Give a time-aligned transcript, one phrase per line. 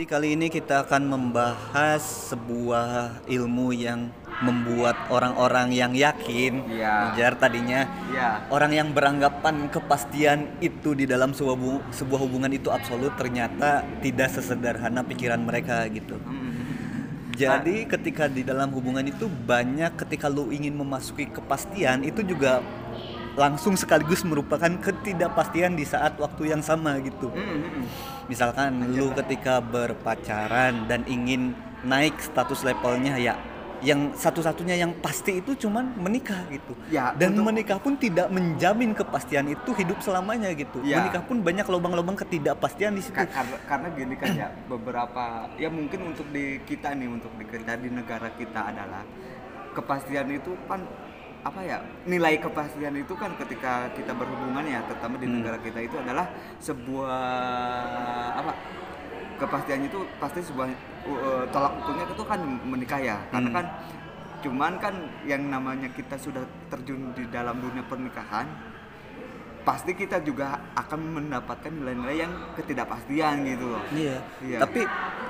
[0.00, 4.08] Jadi kali ini kita akan membahas sebuah ilmu yang
[4.40, 7.12] membuat orang-orang yang yakin, Iya.
[7.20, 8.48] Jar tadinya Iya.
[8.48, 14.32] orang yang beranggapan kepastian itu di dalam sebuah, bu- sebuah hubungan itu absolut ternyata tidak
[14.32, 16.16] sesederhana pikiran mereka gitu.
[17.36, 22.64] Jadi ketika di dalam hubungan itu banyak ketika lu ingin memasuki kepastian itu juga
[23.38, 27.30] langsung sekaligus merupakan ketidakpastian di saat waktu yang sama gitu.
[28.26, 31.54] Misalkan lu ketika berpacaran dan ingin
[31.86, 33.34] naik status levelnya ya
[33.80, 36.76] yang satu-satunya yang pasti itu cuman menikah gitu.
[36.92, 40.84] Ya, dan untuk- menikah pun tidak menjamin kepastian itu hidup selamanya gitu.
[40.84, 41.00] Ya.
[41.00, 43.16] Menikah pun banyak lubang-lubang ketidakpastian di situ.
[43.16, 47.44] Ka- karena karena gini kan ya beberapa ya mungkin untuk di kita nih untuk di
[47.48, 49.00] kita di negara kita adalah
[49.72, 50.84] kepastian itu kan
[51.40, 55.40] apa ya nilai kepastian itu kan ketika kita berhubungan ya terutama di Hmm.
[55.40, 56.28] negara kita itu adalah
[56.60, 57.24] sebuah
[58.36, 58.52] apa
[59.40, 60.68] kepastian itu pasti sebuah
[61.08, 63.56] uh, tolak ukurnya itu kan menikah ya karena Hmm.
[63.56, 63.66] kan
[64.40, 68.48] cuman kan yang namanya kita sudah terjun di dalam dunia pernikahan
[69.70, 73.82] pasti kita juga akan mendapatkan nilai-nilai yang ketidakpastian gitu loh.
[73.94, 74.18] Iya.
[74.42, 74.58] Iya.
[74.66, 74.80] Tapi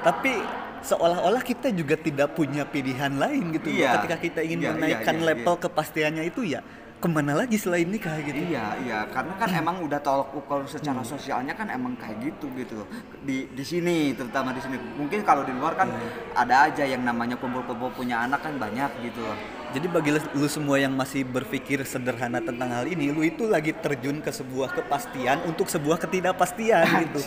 [0.01, 0.33] tapi
[0.81, 3.69] seolah-olah kita juga tidak punya pilihan lain gitu.
[3.69, 3.85] loh.
[3.85, 3.91] Iya.
[4.01, 5.63] Ketika kita ingin Iya, iya, menaikkan iya, level iya.
[5.69, 6.61] kepastiannya itu ya
[7.01, 8.37] ke mana lagi selain nikah gitu.
[8.37, 12.85] Iya, iya, karena kan emang udah tolak ukur secara sosialnya kan emang kayak gitu gitu.
[13.25, 14.77] Di di sini terutama di sini.
[15.01, 15.89] Mungkin kalau di luar kan
[16.37, 19.60] ada aja yang namanya kumpul-kumpul punya anak kan banyak gitu loh.
[19.71, 23.71] Jadi bagi lu- lu semua yang masih berpikir sederhana tentang hal ini, lu itu lagi
[23.71, 27.23] terjun ke sebuah kepastian untuk sebuah ketidakpastian gitu.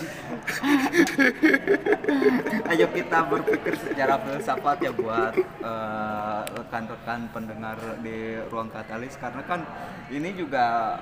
[2.72, 9.64] Ayo kita berpikir secara filsafat ya buat eh, rekan-rekan pendengar di ruang katalis karena kan
[10.12, 11.00] ini juga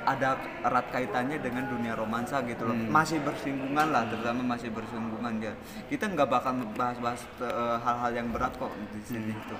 [0.00, 0.32] ada
[0.64, 2.74] erat kaitannya dengan dunia romansa gitu loh.
[2.74, 5.54] Masih bersinggungan lah, terutama masih bersinggungan dia.
[5.86, 9.54] Kita nggak bakal bahas-bahas eh, hal-hal yang berat kok di sini gitu.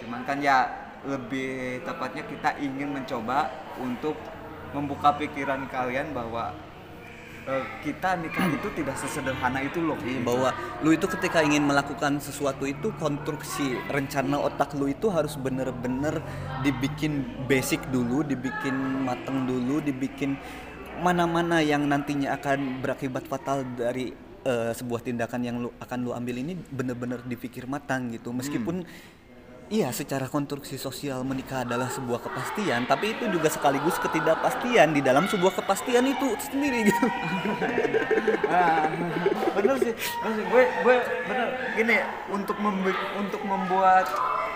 [0.00, 0.66] Cuman kan ya
[1.04, 3.48] lebih tepatnya kita ingin mencoba
[3.80, 4.16] untuk
[4.76, 6.52] membuka pikiran kalian bahwa
[7.48, 9.96] eh, kita nikah itu tidak sesederhana itu loh.
[10.04, 10.52] Iya, bahwa
[10.84, 16.20] lu itu ketika ingin melakukan sesuatu itu konstruksi rencana otak lu itu harus bener-bener
[16.60, 20.36] dibikin basic dulu, dibikin mateng dulu, dibikin
[21.00, 24.12] mana-mana yang nantinya akan berakibat fatal dari
[24.44, 28.36] eh, sebuah tindakan yang lu akan lu ambil ini bener-bener dipikir matang gitu.
[28.36, 28.84] Meskipun
[29.70, 35.24] Iya, secara konstruksi sosial menikah adalah sebuah kepastian, tapi itu juga sekaligus ketidakpastian di dalam
[35.24, 37.06] sebuah kepastian itu sendiri gitu.
[38.50, 38.90] Ah,
[39.54, 40.44] bener sih, bener sih.
[40.44, 41.96] Gue, gue bener gini
[42.28, 44.10] untuk membu- untuk membuat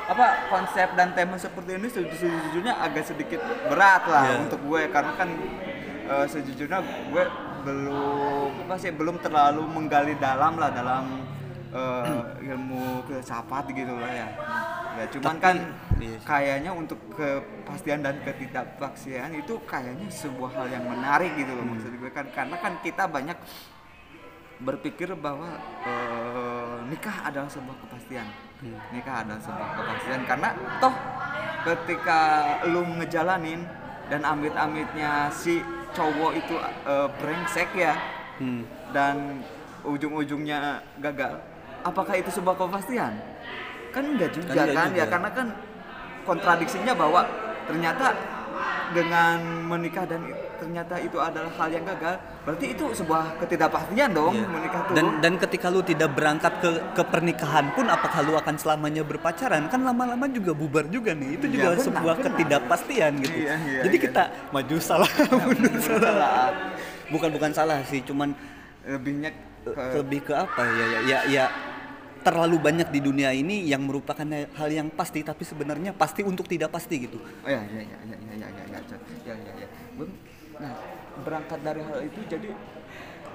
[0.05, 3.39] apa konsep dan tema seperti ini seju- sejujurnya agak sedikit
[3.71, 4.43] berat lah Iya.
[4.43, 5.31] untuk gue karena kan
[6.05, 7.25] eh, sejujurnya gue
[7.63, 11.23] belum apa sih belum terlalu menggali dalam lah dalam
[11.75, 14.29] eh, ilmu filsafat gitu lah ya.
[14.95, 15.57] Ya cuman Tapi- kan
[15.99, 21.91] iya kayaknya untuk kepastian dan ketidakpastian itu kayaknya sebuah hal yang menarik gitu loh maksud
[21.93, 22.27] gue kan.
[22.31, 23.35] Karena kan kita banyak
[24.63, 25.51] berpikir bahwa
[25.83, 28.27] eh, nikah adalah sebuah kepastian.
[28.95, 30.21] Nikah adalah sebuah kepastian.
[30.25, 30.49] Karena
[30.79, 30.95] toh
[31.65, 32.21] ketika
[32.71, 33.67] lu ngejalanin
[34.07, 35.59] dan amit-amitnya si
[35.91, 36.55] cowok itu
[36.87, 37.95] eh, brengsek ya
[38.35, 38.67] Hmm.
[38.91, 39.47] dan
[39.87, 41.39] ujung-ujungnya gagal
[41.85, 43.13] apakah itu sebuah kepastian
[43.93, 45.13] kan enggak juga Kan kan, ya juga.
[45.13, 45.47] karena kan
[46.25, 47.23] kontradiksinya bahwa
[47.65, 48.07] ternyata
[48.93, 50.21] dengan menikah dan
[50.55, 52.15] ternyata itu adalah hal yang gagal
[52.47, 54.47] berarti itu sebuah ketidakpastian dong Iya.
[54.47, 58.55] menikah tuh Dan dan ketika lu tidak berangkat ke ke pernikahan pun apakah lu akan
[58.55, 59.67] selamanya berpacaran?
[59.69, 61.37] Kan lama-lama juga bubar juga nih.
[61.37, 62.25] Itu Iya, juga benar, sebuah benar.
[62.31, 63.37] ketidakpastian gitu.
[63.41, 64.05] Iya, iya, Jadi iya.
[64.07, 65.11] kita maju salah
[65.43, 66.49] mundur salah.
[67.11, 68.31] Bukan bukan salah sih, cuman
[68.87, 69.31] lebihnya
[69.65, 71.45] ke, lebih ke apa ya ya ya, ya
[72.25, 76.73] terlalu banyak di dunia ini yang merupakan hal yang pasti tapi sebenarnya pasti untuk tidak
[76.73, 77.21] pasti gitu.
[77.21, 78.81] oh ya ya ya ya ya ya ya ya
[79.29, 79.69] ya ya ya
[80.01, 80.19] Bem-
[80.57, 80.73] nah
[81.21, 82.51] berangkat dari hal itu jadi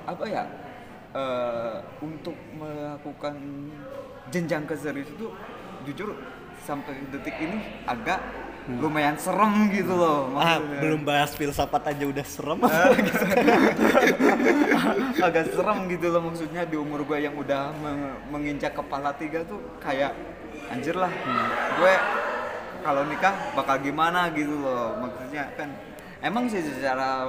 [0.09, 0.43] apa ya
[1.13, 3.35] eh, untuk melakukan
[4.33, 5.27] jenjang ke itu
[5.85, 6.09] jujur
[6.65, 8.19] sampai detik ini agak
[8.77, 12.59] lumayan serem gitu loh Ah, belum bahas filsafat aja udah serem.
[15.19, 19.57] agak serem gitu loh maksudnya di umur gue yang udah meng- menginjak kepala tiga tuh
[19.77, 20.13] kayak
[20.67, 21.09] anjir lah
[21.75, 21.93] gue
[22.79, 24.95] kalau nikah bakal gimana gitu loh.
[24.97, 25.67] Maksudnya kan
[26.19, 27.27] emang sih secara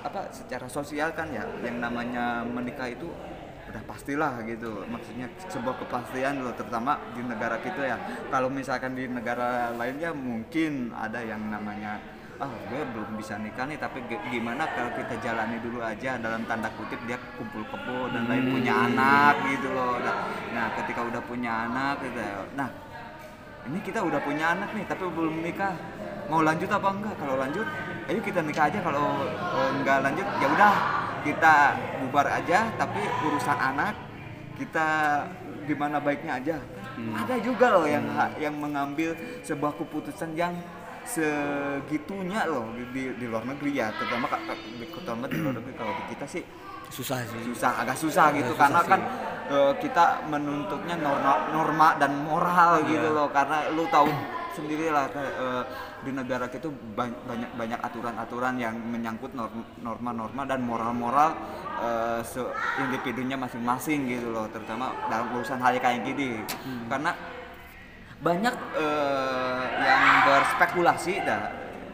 [0.00, 3.12] apa secara sosial kan ya yang namanya menikah itu
[3.70, 4.82] udah pastilah gitu.
[4.90, 7.96] Maksudnya sebuah kepastian loh terutama di negara kita ya.
[8.28, 12.02] Kalau misalkan di negara lainnya mungkin ada yang namanya
[12.40, 16.40] ah gue belum bisa nikah nih tapi gi- gimana kalau kita jalani dulu aja dalam
[16.48, 18.54] tanda kutip dia kumpul kebo dan lain Hmm.
[18.56, 20.00] punya anak gitu loh.
[20.00, 20.16] Nah,
[20.56, 22.72] nah ketika udah punya anak gitu ya, nah
[23.68, 25.76] ini kita udah punya anak nih tapi belum nikah.
[26.32, 27.14] Mau lanjut apa enggak?
[27.20, 27.66] Kalau lanjut
[28.08, 28.78] ayo kita nikah aja.
[28.80, 30.74] Kalau eh, enggak lanjut ya udah
[31.20, 31.54] kita
[32.00, 33.94] bubar aja tapi urusan anak
[34.56, 34.86] kita
[35.64, 36.56] gimana baiknya aja.
[37.00, 38.04] Ada juga loh yang
[38.36, 40.52] yang mengambil sebuah keputusan yang
[41.00, 45.72] segitunya loh di, di, di luar negeri ya terutama terutama di luar negeri.
[45.74, 46.42] Kalau di kita sih
[46.90, 47.40] susah sih.
[47.46, 48.90] Susah agak susah gitu susah karena sih.
[48.90, 49.00] kan
[49.48, 53.16] eh, kita menuntutnya norma, norma dan moral gitu Iya.
[53.16, 53.28] loh.
[53.32, 54.08] Karena lu tahu
[54.54, 55.64] sendiri lah kayak, eh,
[56.00, 61.30] di negara kita banyak banyak aturan-aturan yang menyangkut norm- norma-norma dan moral-moral
[61.80, 66.42] eh, se- individunya masing-masing gitu loh terutama dalam urusan hal kayak gini.
[66.44, 66.86] Hmm.
[66.90, 67.12] karena
[68.20, 71.42] banyak eh, yang berspekulasi dah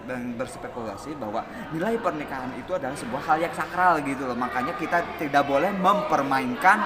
[0.06, 1.42] dan berspekulasi bahwa
[1.74, 4.38] nilai pernikahan itu adalah sebuah hal yang sakral gitu loh.
[4.38, 6.78] Makanya kita tidak boleh mempermainkan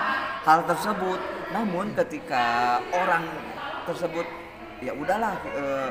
[0.45, 1.21] hal tersebut.
[1.53, 3.29] Namun ketika orang
[3.85, 4.25] tersebut
[4.81, 5.91] ya udahlah eh,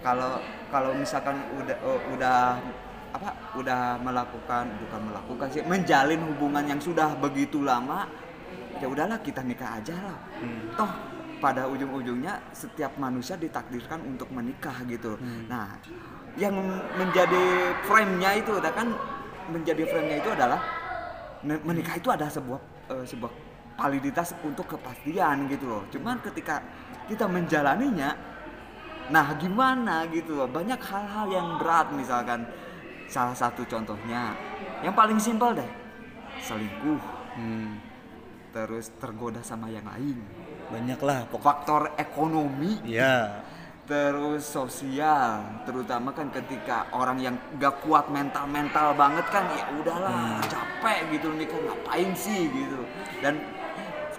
[0.00, 2.38] kalau kalau misalkan udah eh, udah
[3.10, 8.06] apa udah melakukan bukan melakukan sih menjalin hubungan yang sudah begitu lama
[8.78, 10.72] ya udahlah kita nikah aja lah Hmm.
[10.72, 10.88] toh
[11.40, 15.50] pada ujung-ujungnya setiap manusia ditakdirkan untuk menikah gitu Hmm.
[15.50, 15.74] nah
[16.38, 16.54] yang
[16.94, 18.94] menjadi frame-nya itu kan
[19.50, 20.60] menjadi frame-nya itu adalah
[21.42, 22.60] menikah itu ada sebuah
[22.94, 23.32] eh, sebuah
[23.74, 26.62] validitas untuk kepastian gitu loh cuman ketika
[27.10, 28.14] kita menjalaninya.
[29.10, 30.46] Nah gimana gitu loh?
[30.46, 32.46] Banyak hal-hal yang berat misalkan.
[33.10, 34.38] Salah satu contohnya
[34.86, 35.70] yang paling simpel deh
[36.38, 37.18] selingkuh.
[37.30, 37.78] Hmm.
[38.50, 40.18] terus tergoda sama yang lain.
[40.70, 42.82] Banyak lah pokok faktor ekonomi.
[42.82, 43.46] Ya
[43.90, 50.38] terus sosial terutama kan ketika orang yang gak kuat mental mental banget kan ya udahlah
[50.46, 52.46] capek gitu nikah ngapain sih?
[52.54, 52.86] gitu.
[53.18, 53.42] Dan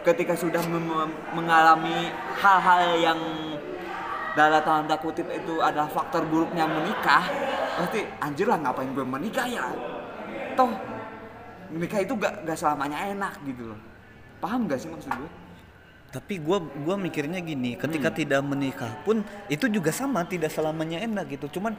[0.01, 0.61] ketika sudah
[1.33, 2.09] mengalami
[2.41, 3.19] hal-hal yang
[4.33, 7.27] dalam tanda kutip itu adalah faktor buruknya menikah
[7.75, 9.67] pasti anjir lah ngapain gue menikah ya?
[10.55, 10.71] Toh
[11.71, 13.79] menikah itu gak, gak selamanya enak gitu loh.
[14.39, 15.31] Paham gak sih maksud gue
[16.11, 18.19] tapi gua gua mikirnya gini ketika Hmm.
[18.19, 21.47] tidak menikah pun itu juga sama tidak selamanya enak gitu.
[21.55, 21.71] Cuman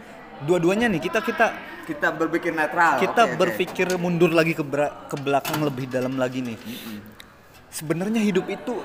[0.49, 1.53] dua-duanya nih kita kita
[1.85, 3.37] kita berpikir netral kita oke.
[3.37, 4.65] berpikir mundur lagi ke
[5.07, 6.57] ke belakang lebih dalam lagi nih
[7.73, 8.77] sebenarnya hidup itu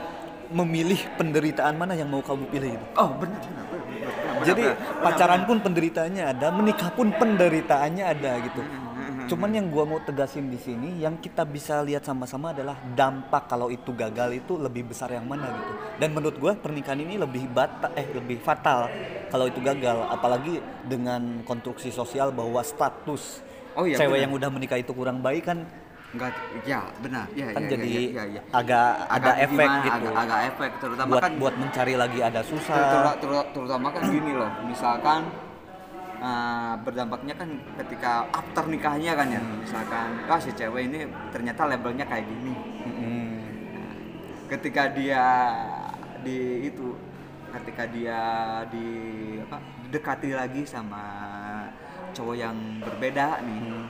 [0.47, 4.63] memilih penderitaan mana yang mau kamu pilih gitu Oh benar benar benar, benar, benar, Jadi
[4.63, 5.49] benar, pacaran benar.
[5.51, 8.61] pun penderitaannya ada, menikah pun penderitaannya ada gitu.
[8.63, 13.51] Hmm, Cuman yang gua mau tegasin di sini, yang kita bisa lihat sama-sama adalah dampak
[13.51, 15.71] kalau itu gagal itu lebih besar yang mana gitu.
[15.99, 18.87] Dan menurut gua pernikahan ini lebih bata eh lebih fatal
[19.27, 23.43] kalau itu gagal, apalagi dengan konstruksi sosial bahwa status
[23.75, 24.23] Oh iya, cewek benar.
[24.23, 25.67] yang udah menikah itu kurang baik kan
[26.07, 26.31] Enggak,
[26.63, 28.41] ya benar, ya, kan ya, jadi ya, ya, ya.
[28.55, 29.91] agak ada Agak efek gimana, gitu.
[30.07, 32.79] agak, agak efek terutama buat kan buat mencari lagi ada susah.
[32.79, 35.21] ter- ter- terutama kan gini loh, misalkan
[36.23, 37.49] uh, berdampaknya kan
[37.83, 40.99] ketika after nikahnya kan ya, misalkan ah si cewek ini
[41.35, 42.55] ternyata labelnya kayak gini.
[42.87, 43.27] Mm-mm.
[44.47, 45.25] ketika dia
[46.23, 46.95] di itu
[47.51, 48.19] ketika dia
[48.71, 48.87] di
[49.43, 51.03] apa didekati lagi sama
[52.15, 53.86] cowok yang berbeda nih nah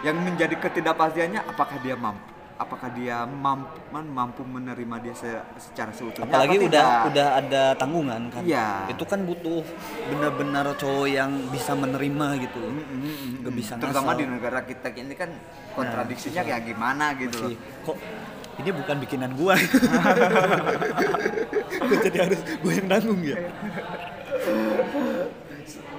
[0.00, 2.24] yang menjadi ketidakpastiannya apakah dia mampu
[2.56, 7.08] apakah dia mampu mampu menerima dia se- secara seutuhnya apalagi apa udah tidak?
[7.08, 8.68] udah ada tanggungan kan Iya.
[8.86, 9.64] itu kan butuh
[10.06, 13.32] benar-benar cowok yang bisa menerima gitu Mm, mm, mm, mm.
[13.40, 14.20] Nggak bisa terutama ngasal.
[14.20, 15.30] di negara kita ini kan
[15.72, 17.96] kontradiksinya kayak gimana gitu Masih, kok
[18.58, 19.56] ini bukan bikinan gua
[22.04, 23.36] jadi harus gue yang nanggung ya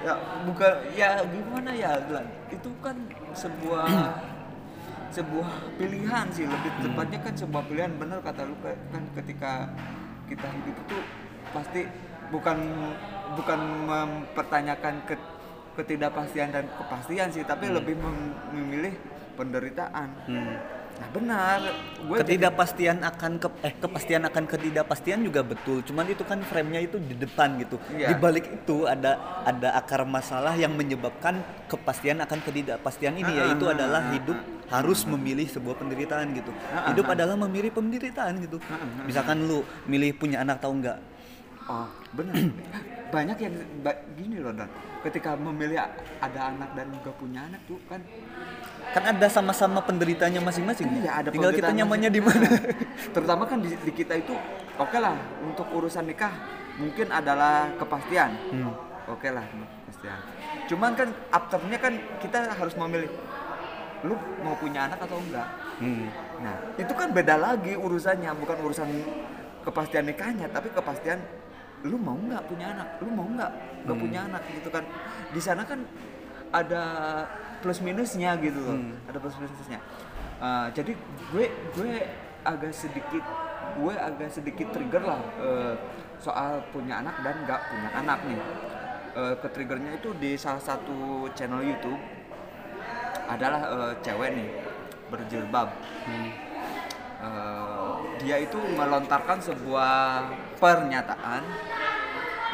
[0.04, 0.14] ya
[0.44, 2.96] bukan ya gimana ya Glan itu kan
[3.32, 3.86] sebuah
[5.16, 9.68] sebuah pilihan sih lebih tepatnya kan sebuah pilihan bener kata lu kan ketika
[10.28, 10.98] kita hidup itu
[11.52, 11.84] pasti
[12.32, 12.58] bukan
[13.36, 15.14] bukan mempertanyakan ke,
[15.76, 18.96] ketidakpastian dan kepastian sih tapi lebih mem- memilih
[19.36, 20.08] penderitaan.
[20.28, 20.56] Hmm.
[21.02, 21.58] Nah benar.
[21.58, 25.82] Jadi- ketidakpastian akan ke eh kepastian akan ketidakpastian juga betul.
[25.82, 27.82] Cuman itu kan frame-nya itu di depan gitu.
[27.90, 28.14] Iya.
[28.14, 33.64] di balik itu ada ada akar masalah yang menyebabkan kepastian akan ketidakpastian ini Ah, yaitu
[33.66, 34.38] ah, adalah ah, hidup
[34.70, 36.54] harus memilih sebuah penderitaan gitu.
[36.70, 37.14] Ah, ah, hidup ah.
[37.18, 38.62] adalah memilih penderitaan gitu.
[39.04, 41.11] Misalkan lu milih punya anak tahu nggak
[41.68, 42.34] Oh, benar.
[43.14, 43.54] Banyak yang
[44.16, 44.68] gini loh, Dan.
[45.04, 45.82] Ketika memilih
[46.22, 47.98] ada anak dan gak punya anak tuh kan
[48.92, 52.44] kan ada sama-sama penderitanya masing-masing iya ada tinggal kita nyamannya di mana
[53.14, 54.36] Terutama kan di, di kita itu
[54.76, 56.30] oke lah untuk urusan nikah
[56.78, 58.30] mungkin adalah kepastian.
[58.52, 58.74] Hmm.
[59.10, 60.18] Oke lah kepastian.
[60.70, 63.10] cuman kan afternya kan kita harus memilih
[64.02, 65.48] lu mau punya anak atau enggak
[65.82, 66.06] Hmm.
[66.38, 68.86] nah itu kan beda lagi urusannya bukan urusan
[69.66, 71.18] kepastian nikahnya tapi kepastian
[71.82, 72.88] lu mau nggak punya anak?
[73.02, 73.52] Lu mau nggak?
[73.86, 74.04] Nggak Hmm.
[74.06, 74.42] punya anak?
[74.50, 74.84] Gitu kan.
[75.34, 75.80] Di sana kan
[76.52, 76.82] ada
[77.64, 78.76] plus minusnya gitu loh.
[78.78, 78.94] Hmm.
[79.08, 79.80] ada plus minusnya.
[80.42, 80.92] Uh, jadi
[81.30, 81.46] gue
[81.78, 81.92] gue
[82.42, 83.22] agak sedikit
[83.78, 85.74] gue agak sedikit trigger lah uh,
[86.18, 88.40] soal punya anak dan nggak punya anak nih.
[89.12, 92.00] Uh, ke triggernya itu di salah satu channel YouTube
[93.28, 94.48] adalah uh, cewek nih
[95.12, 95.68] berjilbab.
[96.08, 96.30] Hmm.
[97.22, 97.81] Uh,
[98.22, 100.30] dia itu melontarkan sebuah
[100.62, 101.42] pernyataan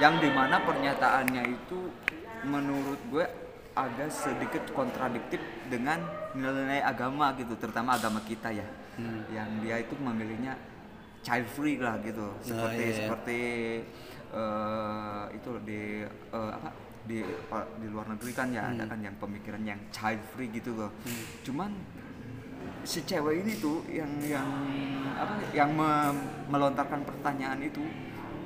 [0.01, 1.93] yang di mana pernyataannya itu
[2.47, 3.27] menurut gue
[3.77, 5.39] agak sedikit kontradiktif
[5.71, 6.03] dengan
[6.35, 8.67] nilai-nilai agama gitu terutama agama kita ya.
[8.99, 9.23] Hmm.
[9.31, 10.59] yang dia itu memilihnya
[11.23, 12.35] child free lah gitu.
[12.43, 12.99] Seperti iya, iya.
[12.99, 13.41] seperti
[14.35, 16.03] uh, itu di
[16.35, 16.71] uh, apa
[17.07, 17.23] di
[17.79, 20.91] di luar negeri kan ya ada kan yang pemikiran yang child free gitu loh.
[21.47, 21.71] Cuman
[22.89, 24.49] si cewek ini tuh yang yang
[25.13, 26.17] apa yang me-
[26.49, 27.85] melontarkan pertanyaan itu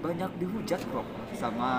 [0.03, 1.71] banyak dihujat bro sama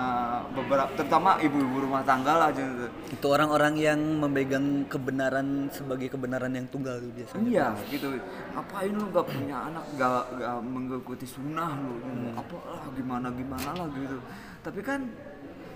[0.56, 2.88] beberapa terutama ibu-ibu rumah tangga lah gitu.
[3.12, 7.44] Itu orang-orang yang memegang kebenaran sebagai kebenaran yang tunggal tuh biasanya.
[7.44, 8.16] iya gitu.
[8.56, 9.84] Ngapain lu gak punya anak?
[10.00, 12.32] Gak, gak mengikuti sunnah lu Hmm.
[12.32, 14.16] apa lah gimana gimana lah gitu.
[14.64, 15.04] Tapi kan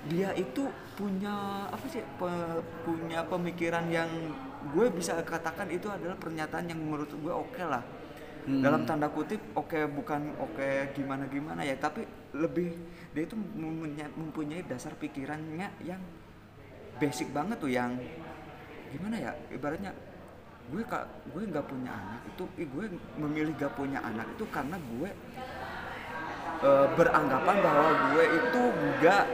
[0.09, 0.65] dia itu
[0.97, 1.37] punya
[1.69, 4.09] apa sih pe- punya pemikiran yang
[4.75, 7.83] gue bisa katakan itu adalah pernyataan yang menurut gue oke lah
[8.49, 8.65] Hmm.
[8.65, 12.73] dalam tanda kutip oke bukan oke gimana gimana ya tapi lebih
[13.13, 16.01] dia itu mempunyai, dasar pikirannya yang
[16.97, 17.93] basic banget tuh yang
[18.89, 19.93] gimana ya ibaratnya
[20.73, 22.85] gue kak gue nggak punya anak itu gue
[23.21, 25.11] memilih gak punya anak itu karena gue
[26.65, 29.25] eh, beranggapan bahwa gue itu nggak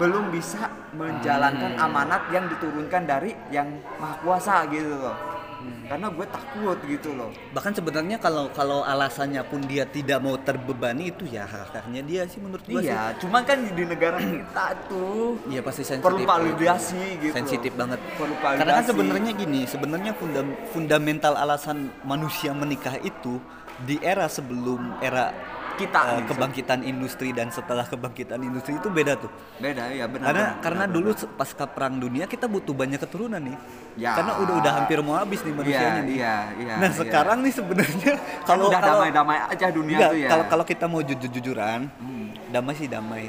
[0.00, 5.16] belum bisa menjalankan amanat yang diturunkan dari yang maha kuasa gitu loh
[5.60, 11.12] karena gue takut gitu loh Bahkan sebenarnya kalau kalau alasannya pun dia tidak mau terbebani
[11.12, 12.80] itu ya hak-haknya dia sih menurut sih.
[12.80, 16.06] iya cuman kan di negara kita tuh Iya pasti sensitif.
[16.06, 17.84] perlu validasi gitu Sensitif loh.
[17.84, 18.00] banget.
[18.16, 23.36] perlu Karena kan sebenarnya gini, sebenarnya fundam- fundamental alasan manusia menikah itu
[23.80, 25.34] di era sebelum era
[25.80, 29.32] Kita eh, nih, kebangkitan industri dan setelah kebangkitan industri itu beda tuh.
[29.56, 31.36] beda ya benar karena benar, karena benar, dulu benar.
[31.40, 33.56] pasca perang dunia kita butuh banyak keturunan nih.
[33.96, 34.12] Ya.
[34.20, 36.16] Karena udah udah hampir mau habis nih manusianya nih.
[36.20, 36.98] iya iya nah, iya.
[37.00, 40.64] sekarang nih sebenarnya Kan kalau udah kalau damai-damai aja dunia Enggak, tuh ya kalau kalau
[40.68, 42.28] kita mau jujur-jujuran, Hmm.
[42.52, 43.24] damai sih damai.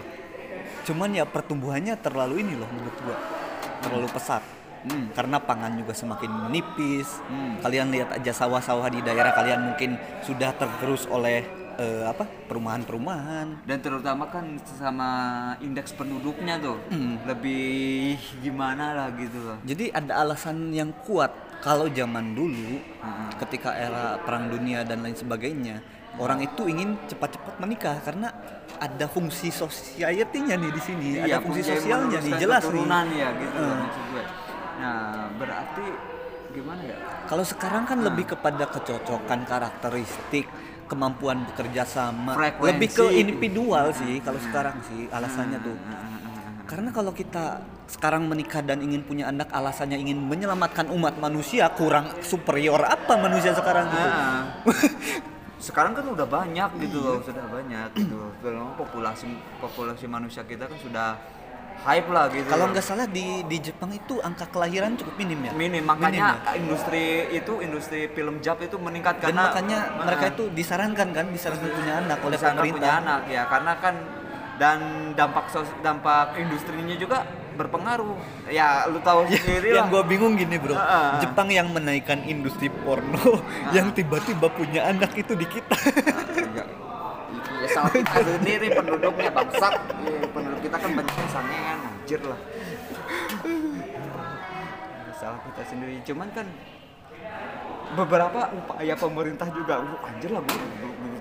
[0.84, 3.18] Cuman ya pertumbuhannya terlalu ini loh menurut gua.
[3.80, 4.44] Terlalu pesat.
[4.82, 5.14] Hmm.
[5.14, 7.22] Karena pangan juga semakin menipis.
[7.30, 7.62] Hmm.
[7.62, 12.26] Kalian lihat aja sawah-sawah di daerah kalian mungkin sudah tergerus oleh eh, apa?
[12.46, 13.64] perumahan-perumahan.
[13.64, 15.10] dan terutama kan sama
[15.60, 17.20] indeks penduduknya tuh Hmm.
[17.24, 23.30] lebih gimana lah gitu loh Jadi ada alasan yang kuat kalau zaman dulu Hmm.
[23.38, 25.80] ketika era perang dunia dan lain sebagainya,
[26.18, 28.34] orang itu ingin cepat-cepat menikah karena
[28.78, 32.86] ada fungsi society-nya nih di sini, ada fungsi sosialnya nih jelas nih.
[33.14, 34.24] ya gitu maksud gue
[34.74, 35.86] nah berarti
[36.52, 38.08] gimana ya Kalau sekarang kan Hmm.
[38.10, 40.50] lebih kepada kecocokan karakteristik,
[40.92, 42.68] kemampuan bekerja sama, Frekuensi.
[42.68, 45.76] lebih ke individual sih kalau sekarang sih alasannya tuh.
[45.80, 46.68] Hmm.
[46.68, 52.12] Karena kalau kita sekarang menikah dan ingin punya anak alasannya ingin menyelamatkan umat manusia kurang
[52.24, 54.08] superior apa manusia sekarang gitu.
[54.08, 54.44] Ah.
[55.62, 59.30] sekarang kan udah banyak gitu loh sudah banyak gitu Belum populasi
[59.62, 61.22] populasi manusia kita kan sudah
[61.82, 65.52] hype lah gitu Kalau nggak salah di di Jepang itu angka kelahiran cukup minim ya.
[65.52, 66.52] minim makanya Minim ya?
[66.56, 70.06] industri itu industri film Jap itu meningkat Dan karena makanya Ah.
[70.06, 72.76] mereka itu disarankan kan disarankan punya anak oleh pemerintah.
[72.76, 73.96] punya anak ya karena kan
[74.54, 74.80] dan
[75.12, 78.14] dampak sos dampak industrinya juga berpengaruh
[78.48, 81.12] ya lu tahu sendiri lah yang gue bingung gini bro, Ah, ah.
[81.18, 83.42] Jepang yang menaikkan industri porno,
[83.76, 85.76] yang tiba-tiba punya anak itu di kita.
[86.56, 86.64] ya,
[87.62, 89.74] ya salah kita sendiri penduduknya bangsat.
[90.02, 92.40] Ya, penduduk kita kan banyak sangean anjir lah.
[95.06, 96.02] Ya, salah kita sendiri.
[96.02, 96.48] Cuman kan
[97.94, 100.58] beberapa upaya pemerintah juga uh, anjir lah gue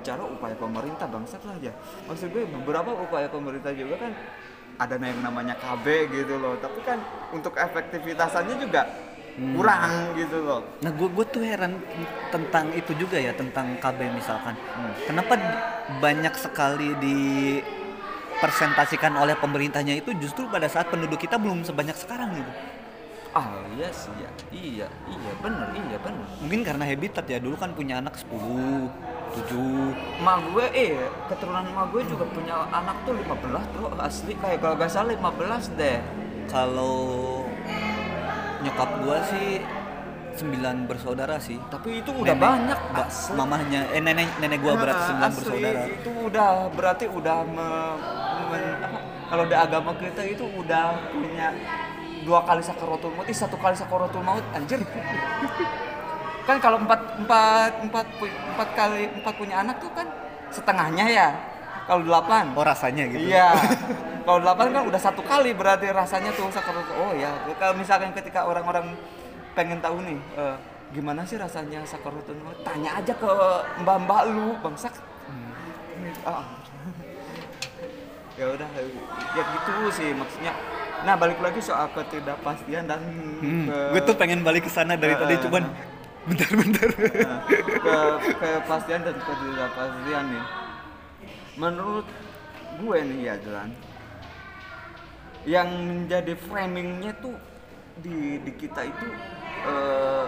[0.00, 1.72] bicara upaya pemerintah bangsat lah ya.
[2.08, 4.12] Maksud gue beberapa upaya pemerintah juga kan
[4.80, 6.56] ada yang namanya KB gitu loh.
[6.56, 7.04] Tapi kan
[7.36, 9.09] untuk efektivitasannya juga
[9.40, 10.60] kurang gitu loh.
[10.84, 11.80] Nah gue gue tuh heran
[12.28, 14.52] tentang itu juga ya tentang KB misalkan.
[14.56, 14.92] Hmm.
[15.08, 15.32] Kenapa
[16.00, 17.18] banyak sekali di
[18.40, 22.52] presentasikan oleh pemerintahnya itu justru pada saat penduduk kita belum sebanyak sekarang gitu.
[23.30, 26.26] ah iya sih ya iya iya bener iya bener.
[26.42, 28.90] Mungkin karena habitat ya dulu kan punya anak 10,
[29.46, 30.98] 7 Ma gue eh
[31.30, 34.34] keturunan ma gue juga punya anak tuh 15 bro asli.
[34.34, 36.02] Kayak kalau gak salah 15 deh.
[36.50, 36.98] Kalau
[38.60, 39.60] nyokap gua sih
[40.30, 43.34] sembilan bersaudara sih tapi itu udah Nenek- banyak ba- asli.
[43.34, 47.98] mamahnya eh nenek nenek gua berarti Nah, sembilan asli, bersaudara itu udah berarti udah me-
[48.80, 51.48] apa, kalau di agama kita itu udah punya
[52.20, 54.80] dua kali sakaratul maut, satu kali sakaratul maut anjir.
[56.40, 60.06] kan kalau empat empat empat empat kali empat punya anak tuh kan
[60.48, 61.28] setengahnya ya.
[61.90, 62.44] Kalau delapan.
[62.54, 63.50] oh rasanya gitu Iya.
[64.20, 66.94] Kalau delapan kan udah satu kali berarti rasanya tuh sakaratul.
[66.94, 68.94] Oh ya, kalau misalkan ketika orang-orang
[69.50, 70.54] pengen tahu nih eh,
[70.90, 73.26] gimana sih rasanya sakaratul maut, tanya aja ke
[73.80, 74.94] mbak-mbak lu, bangsak.
[76.22, 76.46] Ah.
[78.38, 78.68] ya udah
[79.34, 80.52] ya gitu sih maksudnya.
[81.00, 83.00] Nah, balik lagi soal ketidakpastian dan
[83.40, 85.72] Hmm, ke- gue tuh pengen balik ke sana dari Eh, tadi eh, cuman eh.
[86.28, 87.40] bentar-bentar Nah,
[87.82, 87.96] ke
[88.36, 90.44] kepastian dan ketidakpastian nih.
[91.60, 92.08] Menurut
[92.80, 93.70] gue nih ya Jalan,
[95.44, 97.36] yang menjadi framingnya tuh
[98.00, 99.06] di di kita itu
[99.68, 100.26] eh,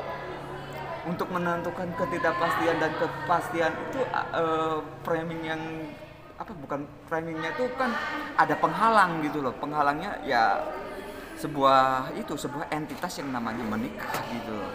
[1.09, 5.63] untuk menentukan ketidakpastian dan kepastian itu eh, framing yang
[6.37, 7.97] apa bukan framingnya tuh kan
[8.37, 9.57] ada penghalang gitu loh.
[9.57, 10.61] Penghalangnya ya
[11.41, 14.73] sebuah itu sebuah entitas yang namanya menikah gitu loh.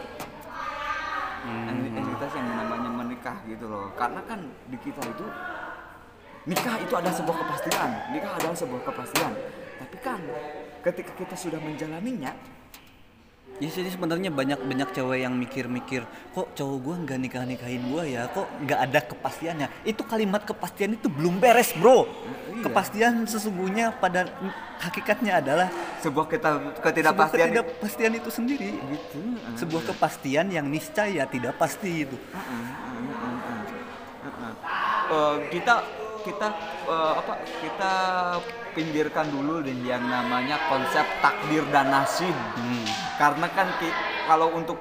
[1.47, 3.93] Enti- entitas yang namanya menikah gitu loh.
[3.93, 5.25] Karena kan di kita itu
[6.47, 7.89] nikah itu adalah sebuah kepastian.
[8.15, 9.31] Nikah adalah sebuah kepastian.
[9.77, 10.19] Tapi kan
[10.81, 12.31] ketika kita sudah menjalaninya
[13.57, 16.05] Ya sih sebenarnya banyak banyak cewek yang mikir-mikir
[16.37, 18.29] kok cowok gua nggak nikah nikahin gua ya?
[18.29, 19.67] Kok nggak ada kepastiannya?
[19.81, 22.05] Itu kalimat kepastian itu belum beres bro.
[22.05, 22.69] Iya.
[22.69, 24.29] kepastian sesungguhnya pada
[24.81, 25.73] hakikatnya adalah
[26.05, 28.71] sebuah kita sebuah ketidakpastian ketidakpastian itu sendiri.
[28.77, 29.19] Gitu
[29.57, 32.17] sebuah kepastian yang niscaya tidak pasti itu.
[35.07, 35.81] Eh, kita
[36.21, 36.47] kita
[36.85, 37.93] eh, apa kita
[38.73, 42.33] pinggirkan dulu deh yang namanya konsep takdir dan nasib.
[43.17, 44.77] Karena kan ki- kalau untuk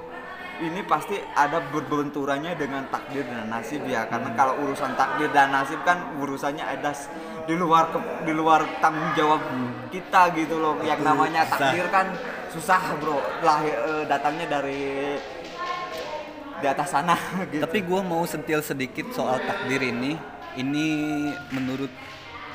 [0.57, 4.05] ini pasti ada berbenturannya dengan takdir dan nasib ya.
[4.05, 6.93] Karena kalau urusan takdir dan nasib kan urusannya ada
[7.45, 9.41] di luar ke- di luar tanggung jawab
[9.89, 10.77] kita gitu loh.
[10.81, 12.13] Yang Betul, namanya takdir kan
[12.53, 13.17] susah bro.
[13.41, 15.17] Lahir eh, datangnya dari
[16.57, 17.13] di atas sana
[17.53, 17.61] gitu.
[17.61, 20.85] Tapi gua mau sentil sedikit soal takdir ini ini
[21.53, 21.89] menurut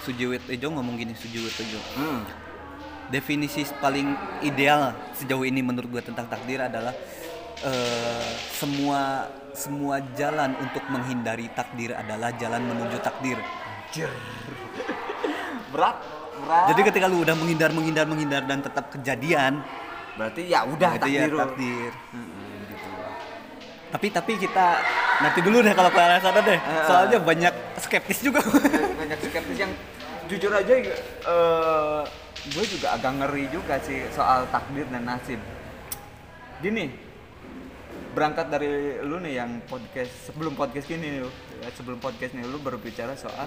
[0.02, 2.22] Sujiwit Ejo ngomong gini Sujiwit Ejo Hmm.
[3.08, 4.12] definisi paling
[4.42, 6.96] ideal sejauh ini menurut gue tentang takdir adalah
[7.62, 13.36] eh, semua semua jalan untuk menghindari takdir adalah jalan menuju takdir.
[15.72, 15.96] berat
[16.40, 19.60] berat Jadi ketika lu udah menghindar menghindar menghindar dan tetap kejadian,
[20.16, 21.44] berarti ya udah itu ya takdir lo.
[23.92, 24.66] Tapi tapi kita
[25.20, 26.56] nanti dulu deh kalau ke arah sana deh.
[26.56, 26.84] Eh.
[26.88, 28.40] Soalnya banyak skeptis juga.
[28.40, 29.72] Banyak- banyak skeptis yang
[30.26, 32.02] jujur aja eh,
[32.48, 35.36] gue juga agak ngeri juga sih soal takdir dan nasib
[36.58, 36.88] gini
[38.12, 41.28] berangkat dari lu nih yang podcast sebelum podcast ini lu
[41.60, 43.44] ya, sebelum podcast nih lu berbicara soal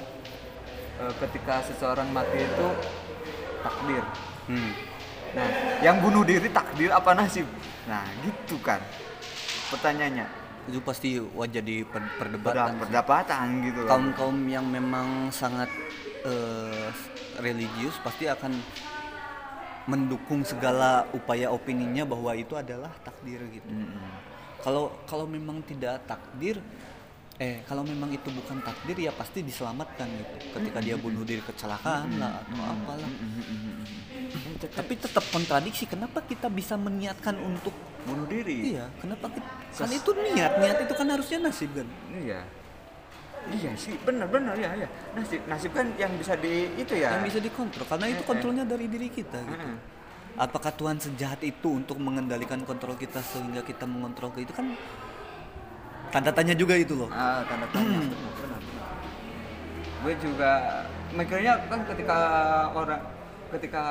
[1.02, 2.68] eh, ketika seseorang mati itu
[3.62, 4.04] takdir
[4.46, 4.72] Hmm.
[5.34, 5.50] Nah,
[5.82, 7.50] yang bunuh diri takdir apa nasib?
[7.90, 8.78] Nah, gitu kan.
[9.70, 10.28] Pertanyaannya,
[10.66, 12.82] Itu pasti wah jadi per- perdebatan.
[12.82, 13.90] berdapatan gitu loh.
[13.90, 15.70] kaum kaum yang memang sangat
[16.26, 16.90] eh,
[17.38, 18.58] religius pasti akan
[19.86, 23.70] mendukung segala upaya opininya bahwa itu adalah takdir gitu.
[23.70, 24.10] Mm-mm.
[24.58, 26.58] Kalau kalau memang tidak takdir,
[27.36, 30.36] eh kalau memang itu bukan takdir ya pasti diselamatkan gitu.
[30.56, 33.12] Ketika dia bunuh diri kecelakaan lah atau apalah.
[34.72, 35.84] Tapi tetap kontradiksi.
[35.84, 37.76] Kenapa kita bisa meniatkan untuk
[38.08, 38.76] bunuh diri.
[38.76, 38.88] iya?
[39.04, 41.88] Kenapa kita, kan itu niat, niat itu kan harusnya nasib kan?
[42.16, 42.42] Iya.
[43.46, 44.88] Iya sih, benar benar ya ya.
[45.14, 47.14] Nasib nasib kan yang bisa di itu ya.
[47.14, 48.30] yang bisa dikontrol karena itu Eh, eh.
[48.32, 49.70] kontrolnya dari diri kita gitu.
[50.36, 54.74] Apakah Tuhan sejahat itu untuk mengendalikan kontrol kita sehingga kita mengontrol ke itu kan
[56.16, 58.62] tanda tanya juga itu loh Ah, tanda tanya benar benar.
[58.64, 58.88] benar.
[60.00, 60.52] Gue juga
[61.12, 62.18] mikirnya kan ketika
[62.72, 63.02] orang
[63.52, 63.84] ketika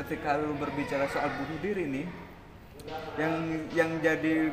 [0.00, 2.06] ketika lu berbicara soal bunuh diri nih
[3.20, 3.34] yang
[3.76, 4.48] yang jadi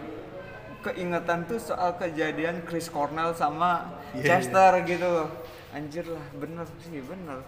[0.82, 5.30] keingetan tuh soal kejadian Chris Cornell sama Iya, Chester gitu.
[5.72, 7.40] Anjir lah, bener sih, bener.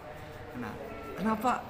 [0.56, 0.72] Nah,
[1.12, 1.60] kenapa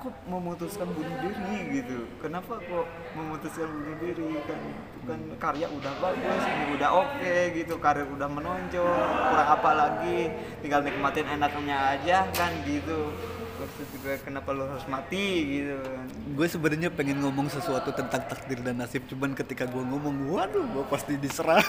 [0.00, 2.08] kok memutuskan bunuh diri gitu?
[2.24, 4.60] Kenapa kok memutuskan bunuh diri kan
[5.04, 10.32] kan karya udah bagus, ini udah oke gitu, karir udah menonjol, kurang apa lagi?
[10.64, 13.12] Tinggal nikmatin enaknya aja kan gitu.
[13.60, 16.08] Terus juga kenapa lu harus mati gitu kan?
[16.30, 20.84] gue sebenarnya pengen ngomong sesuatu tentang takdir dan nasib cuman ketika gue ngomong waduh gue
[20.88, 21.60] pasti diserang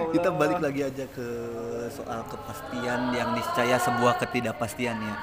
[0.00, 1.28] Ah, ya kita balik lagi aja ke
[1.92, 5.14] soal kepastian yang niscaya sebuah ketidakpastian ya.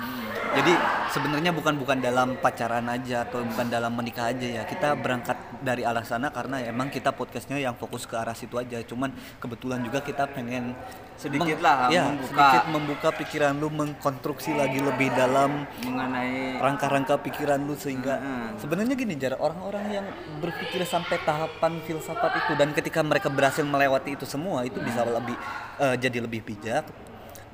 [0.53, 0.73] Jadi
[1.17, 4.63] sebenarnya bukan bukan dalam pacaran aja atau bukan dalam menikah aja ya.
[4.69, 8.77] Kita berangkat dari arah sana karena emang kita podcastnya yang fokus ke arah situ aja.
[8.85, 9.09] Cuman
[9.41, 10.77] kebetulan juga kita pengen
[11.17, 12.29] Sedikit lah ya, membuka.
[12.29, 18.61] sedikit membuka pikiran lu mengkonstruksi lagi lebih dalam mengenai rangka-rangka pikiran lu sehingga Mm-mm.
[18.61, 20.05] sebenarnya gini jar orang-orang yang
[20.37, 25.33] berpikir sampai tahapan filsafat itu dan ketika mereka berhasil melewati itu semua itu bisa lebih
[25.81, 26.85] eh, jadi lebih bijak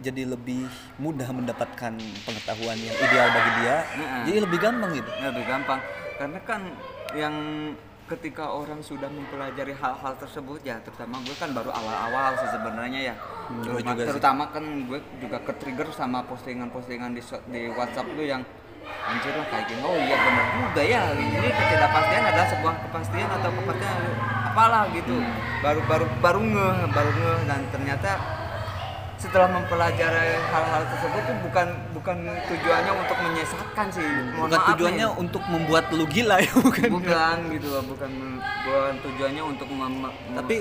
[0.04, 0.67] jadi lebih
[0.99, 1.95] mudah mendapatkan
[2.28, 4.21] pengetahuan yang ideal bagi dia Mm-mm.
[4.28, 5.80] jadi lebih gampang gitu Ya, lebih gampang
[6.19, 6.62] karena kan
[7.15, 7.36] yang
[8.04, 13.15] ketika orang sudah mempelajari hal-hal tersebut ya terutama gue kan baru awal-awal sih sebenarnya ya
[13.43, 14.10] Terutama- juga sih.
[14.10, 18.41] terutama kan gue juga ke trigger sama postingan-postingan di, di WhatsApp lu yang
[19.03, 23.49] anjir lah kayak gini oh iya benar juga ya ini ketidakpastian adalah sebuah kepastian atau
[23.53, 23.97] kepastian
[24.45, 25.36] apalah gitu Hmm.
[25.60, 28.12] baru baru baru ngeh baru ngeh dan ternyata
[29.23, 35.07] setelah mempelajari hal-hal tersebut tuh bukan bukan tujuannya untuk menyesatkan sih Mohon bukan maaf tujuannya
[35.07, 35.21] nih.
[35.23, 38.12] untuk membuat lu gila ya bukan bukan gitu loh bukan
[38.67, 40.55] bukan tujuannya untuk mem- Tapi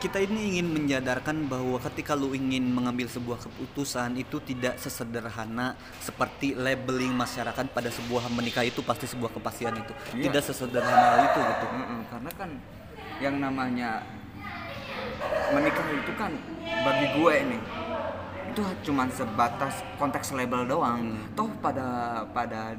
[0.00, 6.56] kita ini ingin menyadarkan bahwa ketika lu ingin mengambil sebuah keputusan itu tidak sesederhana seperti
[6.56, 9.92] labeling masyarakat pada sebuah menikah itu pasti sebuah kepastian itu.
[10.16, 10.32] Iya.
[10.32, 11.66] Tidak sesederhana itu gitu.
[11.68, 12.50] Mm-mm, karena kan
[13.20, 14.00] yang namanya
[15.52, 16.32] menikah itu kan
[16.82, 17.60] bagi gue nih
[18.56, 21.84] itu cuma sebatas konteks label doang toh pada
[22.32, 22.72] pada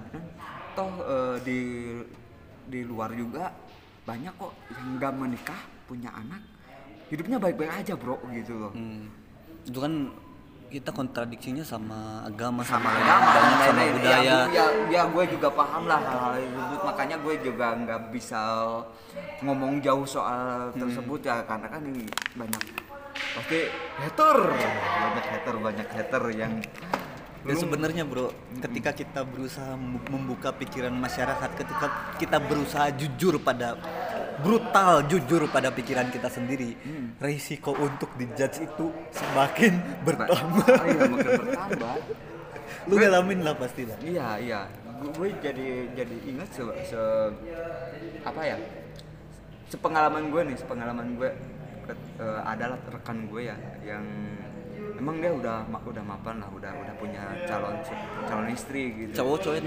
[0.74, 1.60] toh eh, di
[2.66, 3.54] di luar juga
[4.04, 6.42] banyak kok yang nggak menikah punya anak
[7.08, 9.06] hidupnya baik-baik aja bro gitu loh Hmm.
[9.62, 9.94] Itu kan
[10.68, 13.94] kita kontradiksinya sama agama sama agama dan sama lain-lain.
[13.94, 14.24] budaya.
[14.26, 18.42] ya, ya, ya gue juga paham lah hal-hal tersebut makanya gue juga nggak bisa
[19.40, 20.82] ngomong jauh soal Hmm.
[20.82, 22.62] tersebut ya karena kan ini banyak
[23.36, 23.60] pasti
[23.98, 24.38] hater.
[24.48, 26.54] Banyak hater banyak hater yang
[27.38, 28.28] Dan sebenarnya bro,
[28.60, 31.88] ketika kita berusaha mem- membuka pikiran masyarakat, ketika
[32.20, 33.80] kita berusaha jujur pada
[34.38, 36.76] brutal jujur pada pikiran kita sendiri,
[37.18, 40.68] risiko untuk dijudge itu semakin bertambah.
[40.68, 41.96] Ah, iya, makin bertambah.
[42.84, 43.96] Lu ngalamin lah pasti lah.
[44.04, 44.60] iya iya.
[44.98, 47.32] Gue, gue jadi jadi ingat se, se-
[48.22, 48.58] apa ya?
[49.68, 51.30] Sepengalaman gue nih sepengalaman gue
[51.88, 54.06] ke- eh, adalah rekan gue ya yang
[54.94, 57.76] emang dia udah udah mapan lah udah udah punya calon
[58.24, 59.62] calon istri gitu Cowok cowok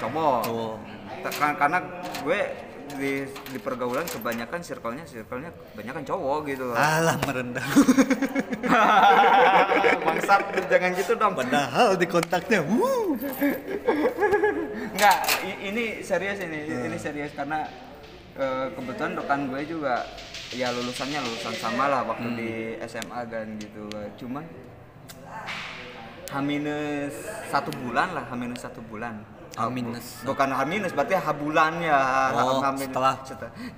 [0.00, 0.76] cowok Cowok.
[1.56, 1.78] Karena
[2.20, 2.40] gue
[2.94, 7.64] di di pergaulan kebanyakan circle-nya circle-nya kebanyakan cowok gitu loh alah merendah.
[10.04, 13.16] bangsat jangan gitu dong Padahal di kontaknya, wuh.
[14.94, 15.18] Enggak,
[15.60, 17.66] ini serius ini, ini serius karena
[18.34, 20.04] eh, kebetulan rekan gue juga
[20.54, 22.50] ya lulusannya lulusan sama lah waktu di
[22.84, 23.90] SMA kan gitu.
[24.16, 24.44] Cuman
[26.24, 27.14] H minus
[27.46, 29.22] satu bulan lah, H minus satu bulan.
[29.54, 31.98] H minus bukan H minus berarti H bulan ya.
[32.32, 33.14] Oh, H minus- setelah.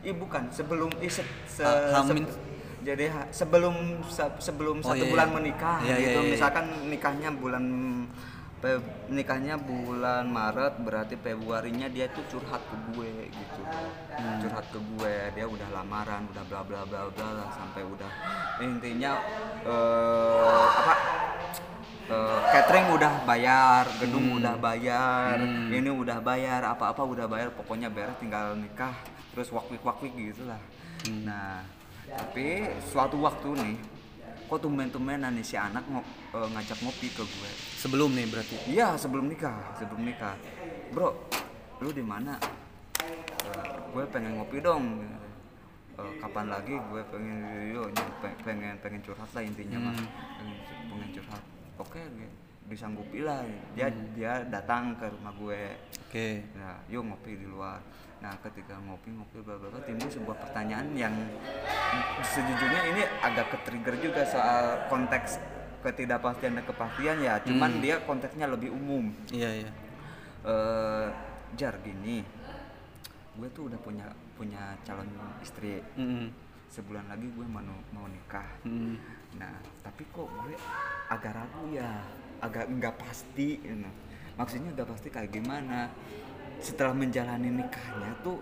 [0.00, 3.74] Iya bukan, sebelum i se, se- H- H se- jadi sebelum
[4.06, 5.34] se- sebelum Oh, satu iya, bulan iya.
[5.34, 6.18] menikah Iya, iya, gitu.
[6.22, 6.30] iya.
[6.32, 7.64] Misalkan nikahnya bulan
[9.06, 13.62] Nikahnya bulan Maret berarti Februarinya dia tuh curhat ke gue gitu
[14.16, 14.40] Hmm.
[14.40, 18.10] curhat ke gue dia udah lamaran udah bla bla bla bla lah sampai udah
[18.58, 19.12] intinya
[19.62, 20.94] eh, apa
[22.06, 24.38] eh, catering udah bayar gedung Hmm.
[24.40, 25.36] udah bayar
[25.68, 28.96] ini udah bayar apa apa udah bayar pokoknya beres tinggal nikah
[29.30, 30.58] terus wakwik wakwik gitu lah
[31.04, 31.22] Hmm.
[31.22, 31.60] nah
[32.08, 33.76] tapi suatu waktu nih
[34.46, 38.56] kok tumben-tumbenan nih si anak ngo- eh, ngajak ngopi ke gue Sebelum nih berarti.
[38.66, 40.34] Iya sebelum nikah, sebelum nikah.
[40.90, 41.14] Bro,
[41.80, 42.38] lu di mana?
[42.96, 45.02] Eh, gue pengen ngopi dong.
[45.96, 47.38] Eh, kapan lagi gue pengen
[47.70, 47.82] yo,
[48.20, 49.94] pe- pengen pengen curhat lah intinya mah.
[50.36, 50.56] Pengen,
[50.88, 51.42] pengen curhat.
[51.76, 52.28] Oke, gue
[52.66, 53.42] disanggupi lah.
[53.72, 55.60] Dia dia datang ke rumah gue.
[56.06, 56.28] Oke.
[56.54, 57.78] Nah, yuk ngopi di luar.
[58.26, 59.54] Nah, ketika ngopi ngopi bla,
[59.86, 61.14] timbul sebuah pertanyaan yang
[62.26, 65.38] sejujurnya ini agak ke trigger juga soal konteks
[65.86, 67.38] ketidakpastian dan kepastian ya.
[67.46, 69.14] Cuman dia konteksnya lebih umum.
[69.30, 69.70] Iya iya.
[70.42, 71.06] Eh,
[71.54, 72.26] jar gini,
[73.38, 75.06] gue tuh udah punya punya calon
[75.38, 75.78] istri.
[75.94, 76.26] Mm-mm.
[76.66, 77.62] Sebulan lagi gue mau
[77.94, 78.50] mau nikah.
[78.66, 78.98] Mm.
[79.38, 79.54] Nah,
[79.86, 80.58] tapi kok gue
[81.14, 82.02] agak ragu ya,
[82.42, 83.62] agak nggak pasti.
[83.62, 83.86] gitu.
[84.34, 85.94] Maksudnya nggak pasti kayak gimana?
[86.58, 88.40] Setelah menjalani nikahnya tuh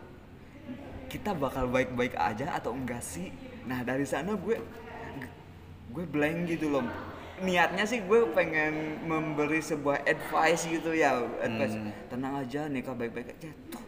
[1.07, 3.31] kita bakal baik-baik aja atau enggak sih?
[3.65, 4.57] Nah dari sana gue
[5.91, 6.83] gue blank gitu loh.
[7.37, 11.91] Niatnya sih gue pengen memberi sebuah advice gitu ya, advice Hmm.
[12.09, 13.51] tenang aja nikah baik-baik aja.
[13.69, 13.83] Tuh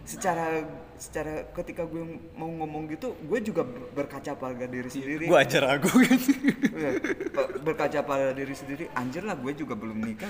[0.00, 0.64] secara
[0.96, 2.02] secara ketika gue
[2.34, 6.34] mau ngomong gitu gue juga ber- berkaca pada diri sendiri Gue aja ragu gitu.
[6.80, 6.90] Iya,
[7.30, 10.26] be- berkaca pada diri sendiri anjir lah gue juga belum nikah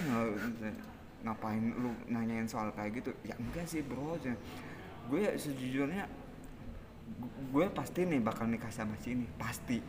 [1.21, 3.11] ngapain lu nanyain soal kayak gitu?
[3.25, 4.17] Ya enggak sih bro.
[5.11, 6.07] Gue ya sejujurnya
[7.19, 9.27] gu- gue pasti nih bakal nikah sama si ini.
[9.37, 9.81] Pasti.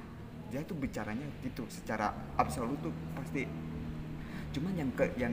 [0.52, 3.48] Dia tuh bicaranya gitu secara absolut tuh pasti.
[4.52, 5.32] Cuman yang ke yang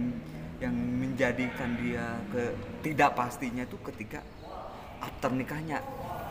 [0.59, 4.23] yang menjadikan dia ke tidak pastinya tuh ketika
[4.99, 5.79] after nikahnya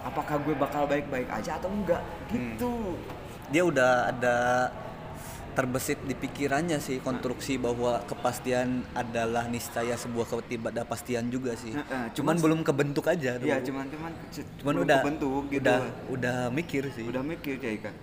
[0.03, 1.99] apakah gue bakal baik-baik aja atau enggak?
[2.31, 2.95] Gitu.
[3.51, 4.35] Dia udah ada
[5.57, 11.73] terbesit di pikirannya sih konstruksi bahwa kepastian adalah niscaya sebuah ketidakpastian juga sih.
[11.73, 13.41] Heeh, cuman cuman- belum kebentuk aja.
[13.41, 14.11] Iya, cuman cuman
[14.61, 15.65] cuman belum udah kebentuk gitu.
[15.65, 15.79] udah
[16.13, 17.09] udah mikir sih.
[17.09, 17.95] Udah mikir ya kan.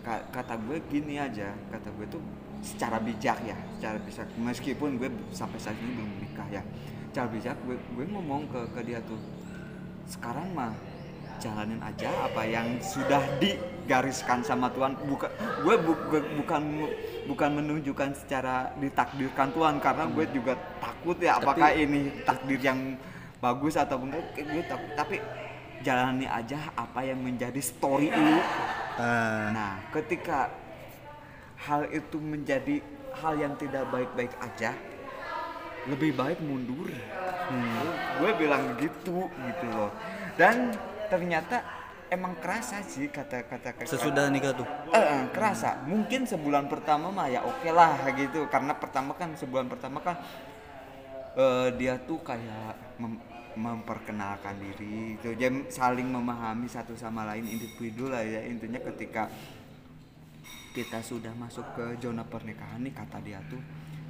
[0.00, 2.22] Ka- Kata gue gini aja, kata gue tuh
[2.64, 6.62] secara bijak ya, secara bijak meskipun gue sampai saat ini belum nikah ya.
[7.12, 9.20] Secara bijak gue gue ngomong ke ke dia tuh
[10.08, 10.72] sekarang mah
[11.36, 13.20] jalanin aja apa yang sudah
[13.88, 15.00] digariskan sama Tuhan.
[15.00, 15.32] Bukan
[15.64, 16.60] gue bu- gue- bukan
[17.24, 23.00] bukan menunjukkan secara ditakdirkan Tuhan karena gue juga takut ya apakah ini takdir yang
[23.40, 24.28] bagus atau enggak.
[24.36, 24.92] Gue takut.
[24.92, 25.16] Tapi
[25.80, 28.36] jalani aja apa yang menjadi story lu.
[29.00, 30.52] Ah, nah ketika
[31.64, 32.84] hal itu menjadi
[33.24, 34.76] hal yang tidak baik-baik aja
[35.88, 36.92] lebih baik mundur.
[38.20, 39.88] Gue bilang gitu gitu loh.
[40.36, 40.76] Dan
[41.08, 41.64] ternyata
[42.08, 44.68] emang kerasa sih kata-kata sesudah nikah tuh.
[44.92, 45.80] Eh, eh, kerasa.
[45.84, 48.48] Mungkin sebulan pertama mah ya oke lah gitu.
[48.48, 50.16] Karena pertama kan sebulan pertama kan
[51.36, 53.24] eh, dia tuh kayak mem-
[53.58, 55.34] memperkenalkan diri gitu.
[55.36, 58.44] Dia saling memahami satu sama lain individu lah ya.
[58.44, 59.28] Intinya ketika
[60.72, 63.58] kita sudah masuk ke zona pernikahan nih kata dia tuh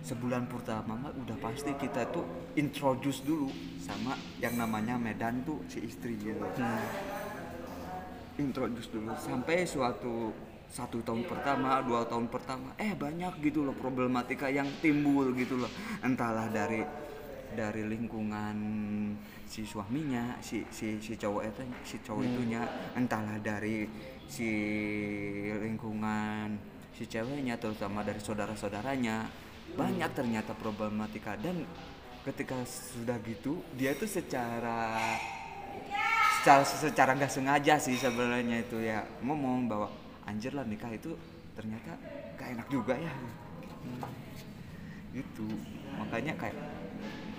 [0.05, 5.81] sebulan pertama mah udah pasti kita tuh introduce dulu sama yang namanya Medan tuh si
[5.83, 6.45] istri gitu
[8.39, 9.13] introduce dulu.
[9.19, 10.33] Sampai suatu
[10.69, 15.71] satu tahun pertama dua tahun pertama eh banyak gitu loh problematika yang timbul gitu loh.
[16.05, 16.85] Entahlah dari
[17.49, 18.57] dari lingkungan
[19.49, 22.63] si suaminya si si si cowok itu si cowok itunya.
[22.95, 23.89] Entahlah dari
[24.29, 24.51] si
[25.57, 26.57] lingkungan
[26.93, 29.49] si ceweknya terutama dari saudara-saudaranya.
[29.69, 31.37] Banyak ternyata problematika.
[31.41, 31.65] Dan
[32.29, 35.17] ketika sudah gitu dia tuh secara
[36.39, 39.89] secara secara nggak sengaja sih sebenarnya itu ya ngomong bahwa
[40.25, 41.13] anjir lah nikah itu
[41.53, 41.99] ternyata
[42.39, 43.11] gak enak juga ya
[45.11, 45.47] gitu
[45.99, 46.57] makanya kayak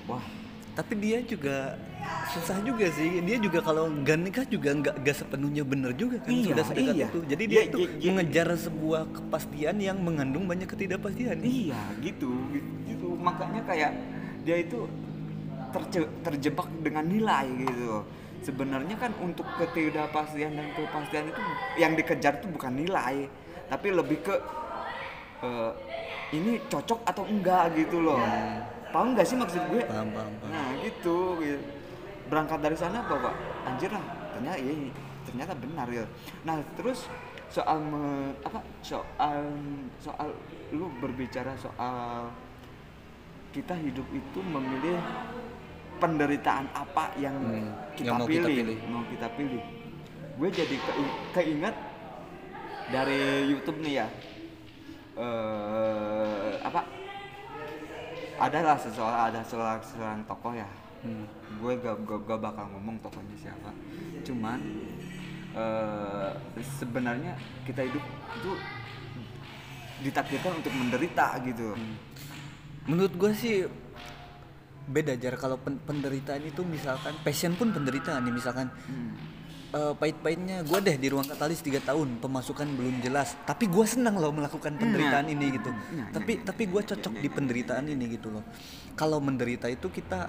[0.05, 0.23] wah
[0.69, 1.75] Tapi dia juga
[2.31, 3.19] susah juga sih.
[3.19, 6.95] Dia juga kalau nggak nikah juga nggak nggak sepenuhnya bener juga kan Iya, sudah sedekat
[6.95, 7.07] iya.
[7.11, 7.19] itu.
[7.27, 8.07] Jadi Iya, dia itu iya, iya.
[8.07, 11.35] mengejar sebuah kepastian yang mengandung banyak ketidakpastian.
[11.43, 13.07] iya gitu gitu, gitu.
[13.19, 13.91] makanya kayak
[14.47, 14.87] dia itu
[15.75, 18.07] terje- terjebak dengan nilai gitu
[18.41, 21.41] sebenarnya kan untuk ketidakpastian dan kepastian itu
[21.75, 23.27] yang dikejar itu bukan nilai
[23.67, 24.35] tapi lebih ke
[25.43, 25.71] eh,
[26.29, 28.21] ini cocok atau enggak gitu loh
[28.89, 30.49] paham nggak sih maksud gue Paham, paham, paham.
[30.49, 31.61] Nah gitu, gitu.
[32.29, 33.33] berangkat dari sana bahwa
[33.65, 34.01] anjir lah
[34.33, 34.73] ternyata iya
[35.25, 36.05] ternyata benar ya.
[36.41, 37.05] Nah terus
[37.49, 39.41] soal me- apa soal
[39.97, 40.29] soal
[40.69, 42.29] lu berbicara soal
[43.49, 45.01] kita hidup itu memilih
[45.99, 48.77] penderitaan apa yang Hmm, kita, yang mau kita pilih, pilih.
[48.87, 49.63] mau kita pilih.
[50.33, 50.97] Gue jadi ke-
[51.33, 51.75] keinget
[52.89, 54.07] dari YouTube nih ya.
[55.19, 56.79] eh apa
[58.39, 61.27] adalah seseorang ada seorang seorang tokoh ya Hmm.
[61.53, 63.71] gue gak, gak, gak bakal ngomong tokohnya siapa
[64.21, 64.59] cuman
[65.53, 66.31] eh,
[66.61, 68.51] sebenarnya kita hidup itu
[70.01, 71.75] ditakdirkan untuk menderita gitu
[72.85, 73.55] Menurut gue sih
[74.89, 75.37] beda jar.
[75.37, 79.13] Kalau pen- penderitaan itu misalkan passion pun penderitaan nih misalkan Hmm.
[79.69, 80.65] eh, pahit-pahitnya.
[80.65, 83.37] Gue deh di ruang katalis tiga tahun pemasukan belum jelas.
[83.43, 85.69] Tapi gue senang loh melakukan penderitaan ini gitu.
[85.69, 88.41] Nah, tapi tapi gue cocok di penderitaan ini gitu loh.
[88.93, 90.27] Kalau menderita itu kita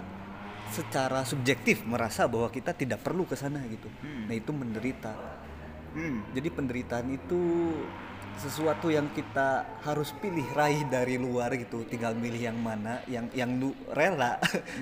[0.70, 3.88] secara subjektif merasa bahwa kita tidak perlu ke sana gitu.
[3.98, 4.28] Hmm.
[4.28, 5.12] nah itu menderita.
[5.90, 6.22] Hmm.
[6.30, 7.40] jadi penderitaan itu
[8.36, 9.48] sesuatu yang kita
[9.80, 14.38] harus pilih raih dari luar gitu tinggal milih yang mana yang yang lu rela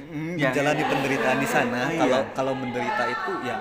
[0.08, 0.88] Mm, ya, menjalani ya.
[0.88, 2.00] penderitaan di sana Iya.
[2.00, 3.56] kalau kalau menderita itu ya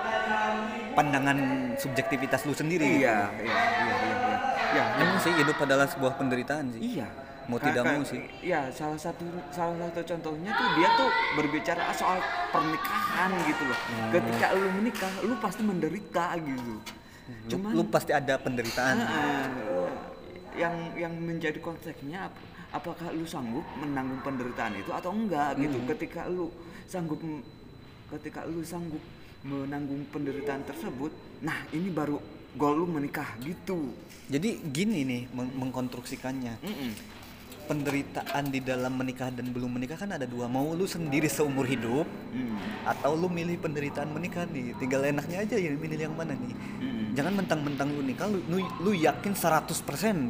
[0.92, 1.38] pandangan
[1.74, 4.38] subjektivitas lu sendiri iya iya iya iya iya
[4.70, 7.08] ya, emang sih hidup adalah sebuah penderitaan sih Iya.
[7.48, 8.20] Mau tidak mau sih.
[8.44, 12.20] Iya, salah satu salah satu contohnya tuh dia tuh berbicara soal
[12.52, 13.72] pernikahan gitu loh.
[13.88, 14.12] Hmm.
[14.12, 16.76] Ketika lu menikah, lu pasti menderita gitu.
[16.76, 19.48] lu, Cuman lu pasti ada penderitaan Ah,
[20.58, 25.78] yang yang menjadi konteksnya ap- apakah lu sanggup menanggung penderitaan itu atau enggak gitu.
[25.78, 25.88] Hmm.
[25.88, 26.50] Ketika lu
[26.84, 27.20] sanggup
[28.08, 29.00] ketika lu sanggup
[29.38, 32.18] menanggung penderitaan tersebut nah ini baru
[32.52, 33.94] goal lu menikah gitu
[34.26, 36.58] Jadi gini nih meng- mengkonstruksikannya.
[36.60, 36.92] Mm-mm.
[37.64, 40.48] Penderitaan di dalam menikah dan belum menikah kan ada dua.
[40.48, 42.56] Mau lu sendiri seumur hidup Mm.
[42.84, 44.72] atau lu milih penderitaan menikah nih.
[44.74, 46.54] Tinggal enaknya aja ya milih yang mana nih.
[46.80, 46.97] Mm-mm.
[47.18, 49.74] Jangan mentang-mentang lu nikah lu, lu, lu yakin 100%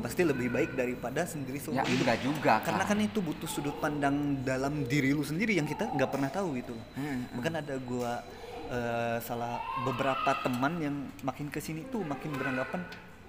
[0.01, 2.01] pasti lebih baik daripada sendiri ya seumur hidup.
[2.01, 6.09] enggak juga Karena kan itu butuh sudut pandang dalam diri lu sendiri yang kita nggak
[6.09, 6.72] pernah tahu gitu.
[6.96, 8.24] Mm, Bahkan ada gua
[8.68, 12.81] eh, salah beberapa teman yang makin ke sini tuh makin beranggapan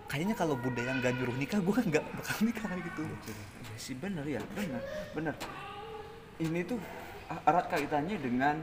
[0.08, 3.04] kayaknya kalau budaya nggak nyuruh nikah gua nggak bakal nikah gitu.
[3.60, 4.80] Ya sih bener ya bener
[5.12, 5.36] bener
[6.40, 6.80] ini tuh
[7.28, 8.56] a- erat kaitannya dengan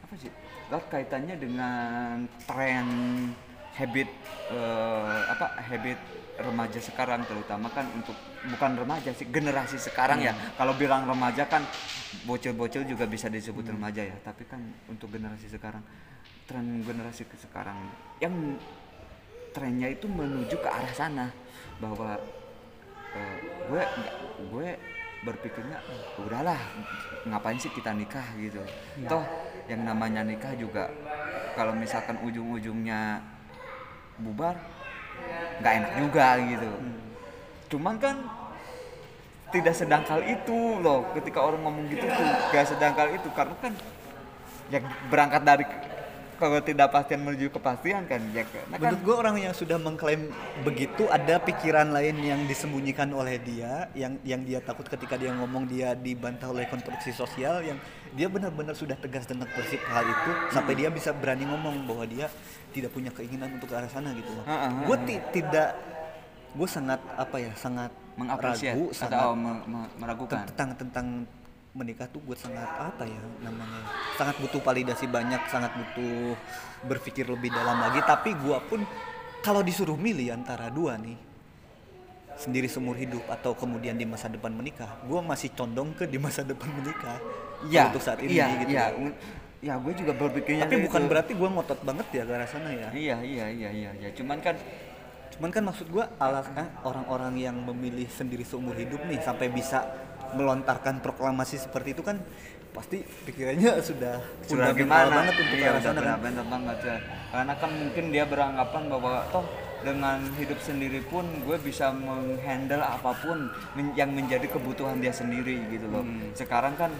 [0.00, 0.30] apa sih
[0.66, 2.14] erat kaitannya dengan
[2.46, 2.86] tren
[3.80, 4.08] habit
[4.52, 5.98] eh, apa habit
[6.40, 8.16] remaja sekarang terutama kan untuk
[8.48, 10.32] bukan remaja sih generasi sekarang ya.
[10.56, 11.64] Kalau bilang remaja kan
[12.24, 14.16] bocil-bocil juga bisa disebut remaja ya.
[14.20, 15.84] Tapi kan untuk generasi sekarang
[16.48, 17.76] tren generasi ke sekarang
[18.20, 18.56] yang
[19.52, 21.26] trennya itu menuju ke arah sana.
[21.80, 22.16] Bahwa
[23.16, 23.38] eh,
[23.68, 23.82] gue
[24.48, 24.68] gue
[25.20, 25.76] berpikirnya
[26.16, 26.56] udahlah
[27.28, 28.24] ngapain sih kita nikah?
[28.40, 28.64] gitu.
[29.04, 29.24] Toh
[29.68, 30.88] yang namanya nikah juga
[31.52, 33.20] kalau misalkan ujung-ujungnya
[34.20, 34.54] bubar
[35.60, 36.70] nggak enak juga gitu.
[37.70, 38.16] Cuman kan
[39.50, 43.28] tidak sedangkal itu loh ketika orang ngomong gitu tuh gak sedangkal itu.
[43.34, 43.72] Karena kan
[44.70, 44.78] ya
[45.10, 45.64] berangkat dari
[46.40, 50.32] kalau tidak pastian menuju kepastian kan ya karena kan Menurut gue orang yang sudah mengklaim
[50.64, 55.68] begitu ada pikiran lain yang disembunyikan oleh dia, yang yang dia takut ketika dia ngomong
[55.68, 57.76] dia dibantah oleh konstruksi sosial, yang
[58.10, 62.26] dia benar-benar sudah tegas tentang prinsip hal itu sampai dia bisa berani ngomong bahwa dia
[62.74, 64.44] tidak punya keinginan untuk ke arah sana gitu loh.
[64.46, 64.96] Ah, ah, ah, Gue
[65.30, 65.78] tidak,
[66.54, 70.42] gue sangat apa ya, sangat mengapresiasi ragu, atau sangat me- me- meragukan?
[70.50, 71.06] tentang tentang
[71.70, 73.86] menikah tuh gue sangat apa ya namanya
[74.18, 76.34] sangat butuh validasi banyak sangat butuh
[76.82, 78.02] berpikir lebih dalam lagi.
[78.02, 78.82] Tapi gue pun
[79.40, 81.14] kalau disuruh milih antara dua nih
[82.34, 86.40] sendiri seumur hidup atau kemudian di masa depan menikah gue masih condong ke di masa
[86.40, 87.20] depan menikah
[87.68, 88.84] ya untuk saat ini iya, gitu iya.
[88.96, 89.16] un-
[89.60, 91.10] ya gue juga berpikirnya tapi bukan gitu.
[91.12, 92.88] berarti gue ngotot banget ya ke arah sana ya.
[92.96, 94.56] Iya iya iya iya ya cuman kan
[95.40, 99.88] Cuman kan maksud gua alasan orang-orang yang memilih sendiri seumur hidup nih sampai bisa
[100.36, 102.20] melontarkan proklamasi seperti itu kan
[102.76, 105.24] pasti pikirannya sudah sudah gimana?
[105.24, 106.20] banget untuk iya, arah sana kan.
[106.20, 106.96] benar-benar banget ya.
[107.32, 109.44] Karena kan mungkin dia beranggapan bahwa toh
[109.80, 113.48] dengan hidup sendiri pun gue bisa menghandle apa pun
[113.96, 116.04] yang menjadi kebutuhan dia sendiri gitu loh.
[116.04, 116.36] Hmm.
[116.36, 116.92] sekarang kan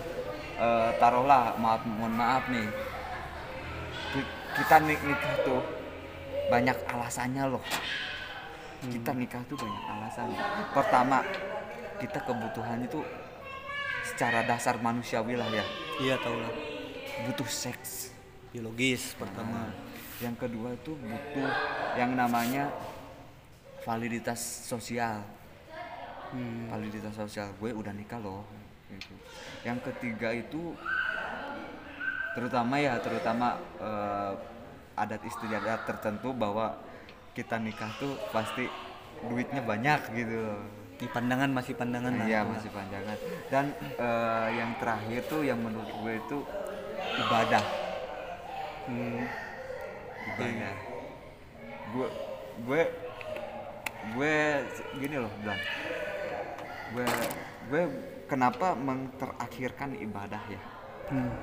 [0.61, 2.69] eh, taruhlah maaf mohon maaf nih.
[4.13, 5.61] Ki- kita nik- nikah tuh
[6.53, 7.65] banyak alasannya loh.
[8.81, 10.29] Kita nikah tuh banyak alasan.
[10.73, 11.25] Pertama
[12.01, 13.01] kita kebutuhan itu
[14.09, 15.65] secara dasar manusiawi lah ya.
[16.01, 16.53] Iya tau lah.
[17.21, 18.17] butuh seks.
[18.53, 19.69] Biologis pertama.
[20.21, 21.49] yang kedua itu butuh
[21.97, 22.69] yang namanya
[23.85, 25.25] validitas sosial.
[26.33, 26.69] Hmm.
[26.69, 27.53] validitas sosial.
[27.57, 28.45] Gue udah nikah loh
[28.91, 29.15] gitu.
[29.63, 30.75] yang ketiga itu
[32.35, 34.33] terutama ya terutama eh,
[34.99, 36.77] adat istiadat tertentu bahwa
[37.33, 38.67] kita nikah tuh pasti
[39.25, 40.63] duitnya banyak gitu loh
[41.01, 42.29] Di pandangan masih pandangan lah.
[42.29, 43.17] Iya masih panjangan.
[43.49, 46.39] Dan eh, yang terakhir tuh yang menurut gue itu
[47.25, 47.65] ibadah.
[48.85, 49.25] Hmm.
[50.29, 50.77] Ibadah.
[51.97, 52.07] Gue
[52.69, 52.83] gue
[54.13, 54.37] gue
[55.01, 55.61] gini loh bilang.
[56.93, 57.07] Gue
[57.73, 57.83] gue
[58.31, 60.63] kenapa menterakhirkan ibadah ya?
[61.11, 61.35] Hmm.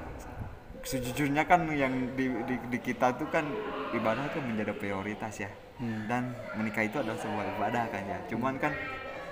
[0.88, 3.44] Sejujurnya kan yang di, di, di kita tuh kan
[3.92, 5.52] ibadah tuh menjadi prioritas ya.
[5.84, 6.08] Hmm.
[6.08, 8.20] Dan menikah itu adalah sebuah ibadah kan ya.
[8.32, 8.72] Cuman kan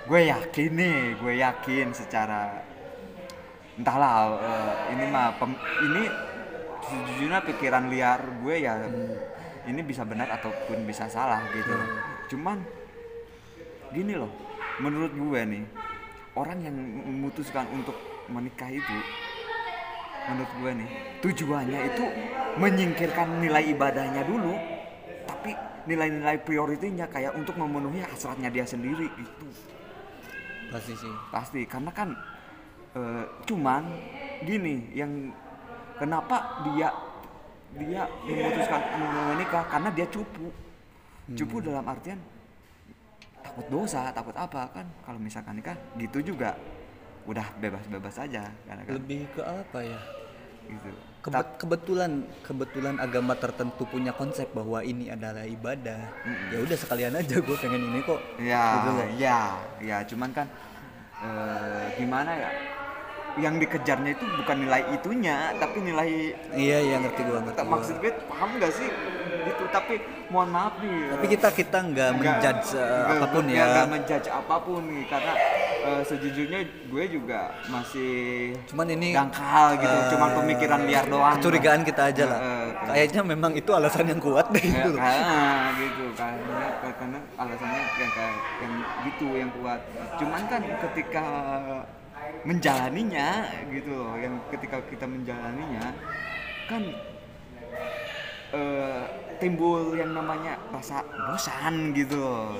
[0.04, 2.60] gue yakin nih, gue yakin secara
[3.80, 6.04] entahlah eh, ini mah pem- ini
[6.86, 8.78] sejujurnya pikiran liar gue ya
[9.66, 11.72] ini bisa benar ataupun bisa salah gitu.
[12.36, 12.60] Cuman
[13.90, 14.30] gini loh,
[14.78, 15.64] menurut gue nih
[16.36, 17.96] orang yang memutuskan untuk
[18.28, 18.96] menikah itu
[20.26, 20.90] menurut gue nih
[21.22, 22.04] tujuannya itu
[22.58, 24.52] menyingkirkan nilai ibadahnya dulu
[25.26, 25.50] tapi
[25.86, 29.46] nilai-nilai prioritinya kayak untuk memenuhi hasratnya dia sendiri gitu.
[30.66, 31.14] Pasti sih.
[31.30, 32.10] pasti karena kan
[32.98, 33.86] eh, cuman
[34.42, 35.30] gini yang
[35.96, 36.90] kenapa dia
[37.76, 38.80] dia memutuskan
[39.30, 39.64] menikah?
[39.70, 40.50] Karena dia cupu.
[41.34, 42.18] Cupu dalam artian
[43.46, 46.58] takut dosa takut apa kan kalau misalkan nikah gitu juga
[47.24, 50.00] udah bebas-bebas aja kan Lebih ke apa ya?
[50.66, 50.90] gitu
[51.22, 55.98] Kebe- kebetulan kebetulan agama tertentu punya konsep bahwa ini adalah ibadah.
[56.48, 58.18] Ya udah sekalian aja gue pengen ini kok.
[58.38, 59.06] ya Gitu loh.
[59.18, 59.38] ya
[59.80, 60.46] ya cuman kan
[61.18, 62.50] eh, gimana ya
[63.36, 66.10] yang dikejarnya itu bukan nilai itunya tapi nilai
[66.56, 67.72] iya iya ngerti gua ngerti gua.
[67.76, 68.88] maksud gue paham gak sih?
[69.46, 69.94] Gitu tapi
[70.26, 73.62] mohon maaf nih tapi kita kita nggak menjudge uh, apa pun ya.
[73.62, 75.32] nggak menjudge apa pun nih karena
[75.86, 76.60] eh, sejujurnya
[76.90, 78.12] gue juga masih
[78.66, 81.38] cuman ini dangkal gitu eh, cuman pemikiran liar doang.
[81.38, 82.38] kecurigaan kita aja lah.
[82.42, 84.98] Eh, kayaknya memang itu alasan yang kuat deh Ya, gitu.
[84.98, 85.38] karena
[85.78, 88.72] gitu karena karena alasannya yang kayak yang
[89.06, 89.80] gitu yang kuat.
[90.18, 91.26] Cuman kan ketika
[92.44, 95.94] menjalaninya gitu loh yang ketika kita menjalaninya
[96.66, 96.82] kan
[98.52, 99.04] eh,
[99.38, 102.56] timbul yang namanya rasa bosan gitu loh.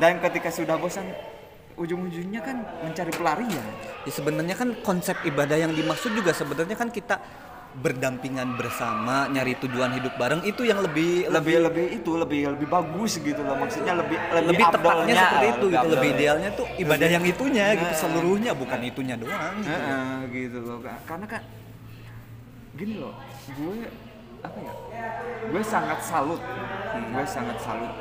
[0.00, 1.04] Dan ketika sudah bosan
[1.76, 3.66] ujung-ujungnya kan mencari pelarian.
[4.04, 7.16] Ya, sebenarnya kan konsep ibadah yang dimaksud juga sebenarnya kan kita
[7.72, 13.16] berdampingan bersama nyari tujuan hidup bareng itu yang lebih lebih lebih itu lebih lebih bagus
[13.16, 17.24] gitu loh maksudnya lebih lebih, lebih tepatnya seperti itu gitu lebih idealnya tuh ibadah yang
[17.24, 17.96] itunya gitu Nah.
[17.98, 19.72] seluruhnya bukan itunya doang gitu.
[19.72, 20.98] Heeh, gitu loh Kak.
[21.06, 21.42] karena kan
[22.72, 23.14] gini loh
[23.48, 23.76] gue
[24.42, 24.72] apa ya
[25.48, 26.42] gue sangat salut
[26.92, 27.92] gue sangat salut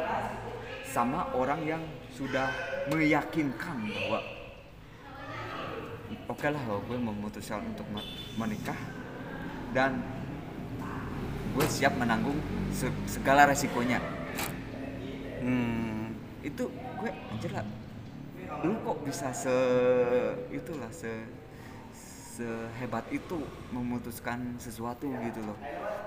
[0.84, 2.52] sama orang yang sudah
[2.88, 4.20] meyakinkan bahwa
[6.28, 8.04] oke lah loh, gue memutuskan untuk me-
[8.36, 8.76] menikah
[9.72, 10.04] dan
[11.52, 12.38] gue siap menanggung
[12.72, 14.00] se- segala resikonya
[15.42, 16.14] Hmm.
[16.46, 17.66] itu gue anjir lah
[18.62, 19.56] lu kok bisa se
[20.54, 21.10] itulah se
[22.38, 23.42] sehebat itu
[23.74, 25.58] memutuskan sesuatu gitu loh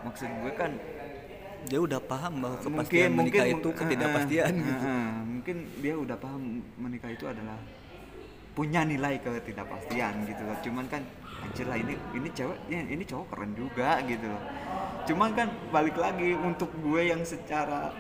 [0.07, 0.71] maksud gue kan
[1.65, 4.85] dia udah paham bahwa mungkin kepastian mungkin menikah itu eh, ketidakpastian eh, gitu.
[4.87, 6.43] eh, mungkin dia udah paham
[6.77, 7.59] menikah itu adalah
[8.55, 11.03] punya nilai ketidakpastian gitu loh cuman kan
[11.45, 14.43] anjir lah ini ini cewek ya, ini cowok keren juga gitu loh.
[15.05, 17.93] Cuman kan balik lagi untuk gue yang secara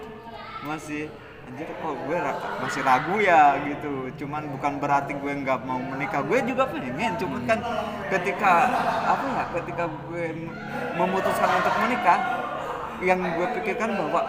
[0.64, 1.12] masih
[1.44, 2.18] anjir kok gue
[2.64, 4.08] masih ragu ya gitu.
[4.24, 6.24] Cuman bukan berarti gue nggak mau menikah.
[6.24, 7.60] Gue juga pengen cuman kan
[8.08, 8.52] ketika
[9.04, 10.24] apa ya ketika gue
[10.96, 12.18] memutuskan untuk menikah
[13.04, 14.20] yang gue pikirkan bahwa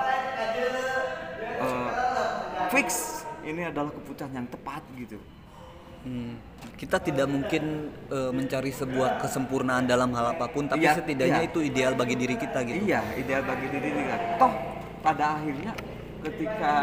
[1.64, 1.92] eh,
[2.74, 5.22] fix ini adalah keputusan yang tepat gitu
[6.06, 6.38] Hmm.
[6.76, 7.64] Kita tidak mungkin
[8.08, 11.50] eh, mencari sebuah kesempurnaan dalam hal apa pun, tapi Iya, setidaknya iya.
[11.50, 12.86] itu ideal bagi diri kita gitu.
[12.86, 14.16] Iya, ideal bagi diri kita.
[14.38, 14.54] Toh
[15.02, 15.72] pada akhirnya
[16.22, 16.74] ketika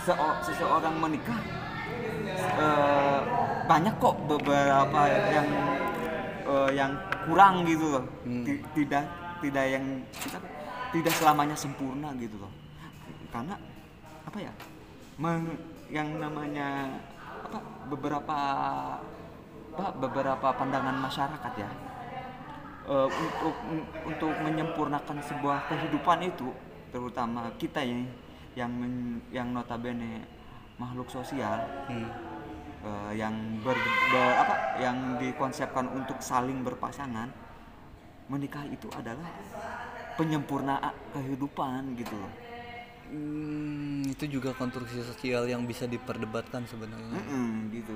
[0.00, 1.40] seo- seseorang menikah
[2.56, 3.20] eh,
[3.64, 5.00] banyak kok beberapa
[5.30, 5.48] yang
[6.46, 6.92] eh, yang
[7.26, 8.04] kurang gitu loh.
[8.22, 8.44] Hmm.
[8.46, 9.04] Ti- Tidak
[9.36, 9.84] tidak yang
[10.14, 10.38] kita
[10.94, 12.52] tidak selamanya sempurna gitu loh.
[13.28, 13.58] Karena
[14.22, 14.52] apa ya?
[15.16, 16.92] men- yang namanya
[17.44, 17.58] apa
[17.92, 18.38] beberapa
[19.76, 21.70] apa beberapa pandangan masyarakat ya
[22.88, 23.56] eh, untuk
[24.08, 26.48] untuk menyempurnakan sebuah kehidupan itu
[26.88, 28.00] terutama kita ya
[28.56, 30.24] yang men- yang notabene
[30.80, 32.08] makhluk sosial Hmm.
[32.84, 33.76] eh, yang ber,
[34.12, 37.28] ber- apa yang dikonsepkan untuk saling berpasangan
[38.32, 39.28] menikah itu adalah
[40.16, 42.45] penyempurnaan kehidupan gitu loh
[43.06, 47.16] Hmm, itu juga konstruksi sosial yang bisa diperdebatkan sebenarnya.
[47.16, 47.94] Mm-mm, gitu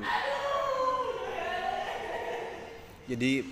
[3.07, 3.43] Jadi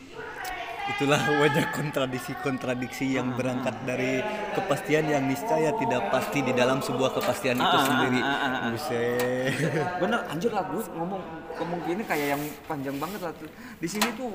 [0.89, 4.23] itulah banyak kontradiksi-kontradiksi yang berangkat dari
[4.55, 8.21] kepastian yang niscaya tidak pasti di dalam sebuah kepastian itu Ah, ah, sendiri.
[8.21, 8.71] ah, ah, ah.
[8.71, 9.53] Buset.
[10.03, 11.23] bener anjir lah gue ngomong
[11.59, 14.31] ngomong gini kayak yang panjang banget lah tuh di sini tuh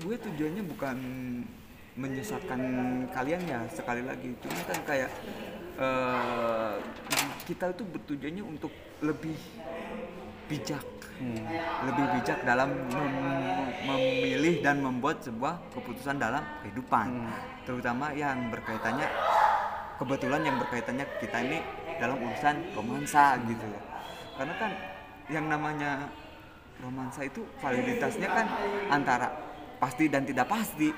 [0.00, 0.96] gue tujuannya bukan
[1.98, 2.60] menyesatkan
[3.10, 5.10] kalian ya sekali lagi cuma kan kayak
[5.78, 6.74] eh,
[7.46, 9.38] kita itu bertujuannya untuk lebih
[10.50, 10.84] bijak.
[11.82, 17.26] Lebih bijak dalam mem- memilih dan membuat sebuah keputusan dalam kehidupan.
[17.66, 19.08] Terutama yang berkaitannya
[19.98, 21.58] kebetulan yang berkaitannya kita ini
[21.98, 23.82] dalam urusan romansa gitu loh.
[24.38, 24.70] Karena kan
[25.26, 26.06] yang namanya
[26.78, 28.46] romansa itu validitasnya kan
[28.94, 29.28] antara
[29.82, 30.94] pasti dan tidak pasti.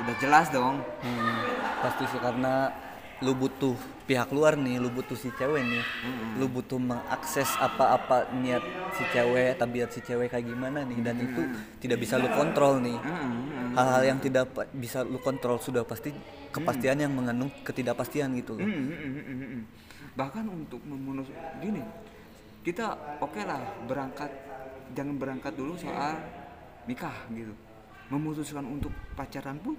[0.00, 0.80] Udah jelas dong.
[1.04, 1.44] Hmm,
[1.84, 2.72] pasti sih karena
[3.22, 5.84] lu butuh pihak luar nih, lu butuh si cewek nih,
[6.36, 8.60] lu butuh mengakses apa-apa niat
[8.98, 11.42] si cewek, tabiat si cewek kayak gimana nih, dan itu
[11.78, 12.98] tidak bisa lu kontrol nih.
[12.98, 13.78] Mm-mm.
[13.78, 16.10] Hal-hal yang tidak bisa lu kontrol sudah pasti
[16.52, 18.66] kepastian yang mengandung ketidakpastian gitu loh.
[18.66, 19.62] Mm, mm, mm, mm, mm.
[20.12, 21.32] bahkan untuk memenuhi
[21.64, 21.80] gini
[22.62, 24.28] kita oke lah berangkat
[24.92, 26.20] jangan berangkat dulu soal
[26.84, 27.56] nikah gitu
[28.12, 29.72] memutuskan untuk pacaran pun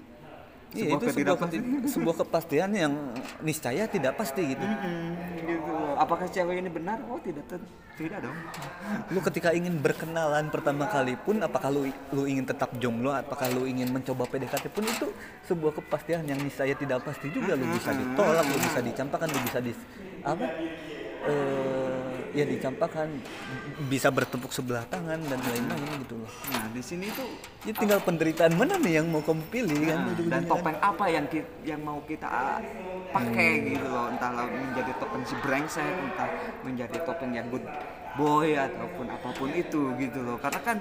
[0.74, 1.62] Iya, itu sebuah, ketidakpastian.
[1.62, 2.92] keti- sebuah kepastian yang
[3.40, 4.64] niscaya tidak pasti gitu.
[4.66, 5.10] Mm,
[5.46, 5.74] gitu.
[5.94, 6.98] Apakah cewek ini benar?
[7.06, 7.46] Oh tidak
[7.94, 8.34] tidak dong.
[9.14, 13.14] Lu ketika ingin berkenalan pertama kali pun apakah lu lu ingin tetap jomblo?
[13.14, 14.82] Apakah lu ingin mencoba PDKT pun?
[14.82, 15.14] Itu
[15.46, 17.54] sebuah kepastian yang niscaya tidak pasti juga.
[17.54, 19.72] Lu bisa ditolak, lu bisa dicampakkan, lu bisa di
[20.26, 20.46] apa?
[21.24, 21.83] eh,
[22.34, 23.08] ya dicampakkan.
[23.86, 26.30] Bisa bertepuk sebelah tangan dan lain-lain gitu loh.
[26.50, 27.30] Nah, di sini tuh
[27.62, 29.86] ya tinggal penderitaan mana nih yang mau kamu pilih kan?
[29.86, 30.50] Nah, ujung-ujungnya dan kan.
[30.50, 32.58] topeng apa yang ki- yang mau kita
[33.14, 34.10] pakai gitu loh.
[34.10, 36.30] Entahlah menjadi topeng si brengsek entah
[36.66, 37.64] menjadi topeng yang good
[38.18, 40.36] boy ataupun apa pun itu gitu loh.
[40.42, 40.78] Karena kan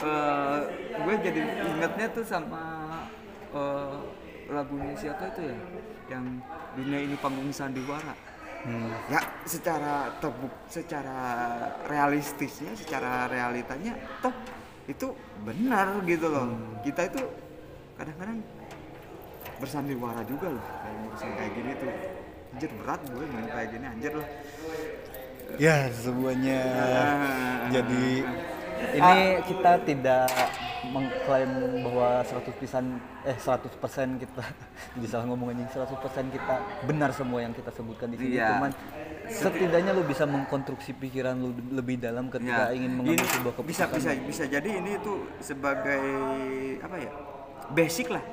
[0.00, 0.60] eh,
[0.96, 1.40] gue jadi
[1.76, 2.62] ingatnya tuh sama
[3.52, 3.96] eh,
[4.48, 5.58] lagunya siapa itu ya?
[6.18, 6.24] Yang
[6.72, 8.31] dunia ini panggung sandiwara
[8.62, 8.94] Hmm.
[9.10, 11.18] ya secara terbuk secara
[11.90, 14.30] realistisnya secara realitanya toh
[14.86, 15.10] itu
[15.42, 16.46] benar gitu loh.
[16.86, 17.22] Kita itu
[17.98, 18.38] kadang-kadang
[19.58, 21.92] bersandiwara juga loh kayak urusan kayak gini tuh.
[22.52, 24.28] Anjir berat gue main kayak gini anjir lah.
[25.58, 27.68] Ya semuanya Ah.
[27.68, 28.04] jadi
[28.94, 30.30] ini kita tidak
[30.90, 31.50] mengklaim
[31.86, 33.70] bahwa 100 pisan eh 100%
[34.18, 34.42] kita
[35.02, 35.94] bisa ngomong anjing 100%
[36.34, 36.54] kita
[36.90, 38.34] benar semua yang kita sebutkan di sini.
[38.34, 38.58] Iya.
[38.58, 38.70] cuman
[39.30, 43.86] setidaknya lu bisa mengkonstruksi pikiran lu lebih dalam ketika Ya, ingin mengambil ini sebuah bisa
[43.86, 46.02] keputusan bisa bisa jadi ini tuh sebagai
[46.82, 47.12] apa ya
[47.70, 48.24] basic lah.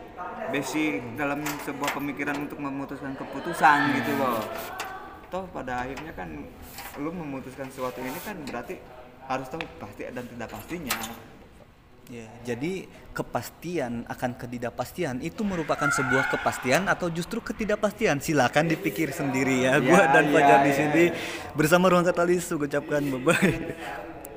[0.50, 4.42] Basic dalam sebuah pemikiran untuk memutuskan keputusan gitu loh.
[5.30, 6.30] Toh pada akhirnya kan
[6.98, 8.82] lu memutuskan sesuatu ini kan berarti
[9.30, 10.98] harus tahu pasti dan tidak pastinya
[12.10, 18.18] Ya, jadi kepastian akan ketidakpastian itu merupakan sebuah kepastian atau justru ketidakpastian.
[18.18, 19.78] Silakan dipikir sendiri ya.
[19.78, 20.78] Gua Ya, dan ya, Fajar di ya.
[20.78, 21.04] sini
[21.54, 24.09] bersama Ruang Katalis ucapkan bye bye.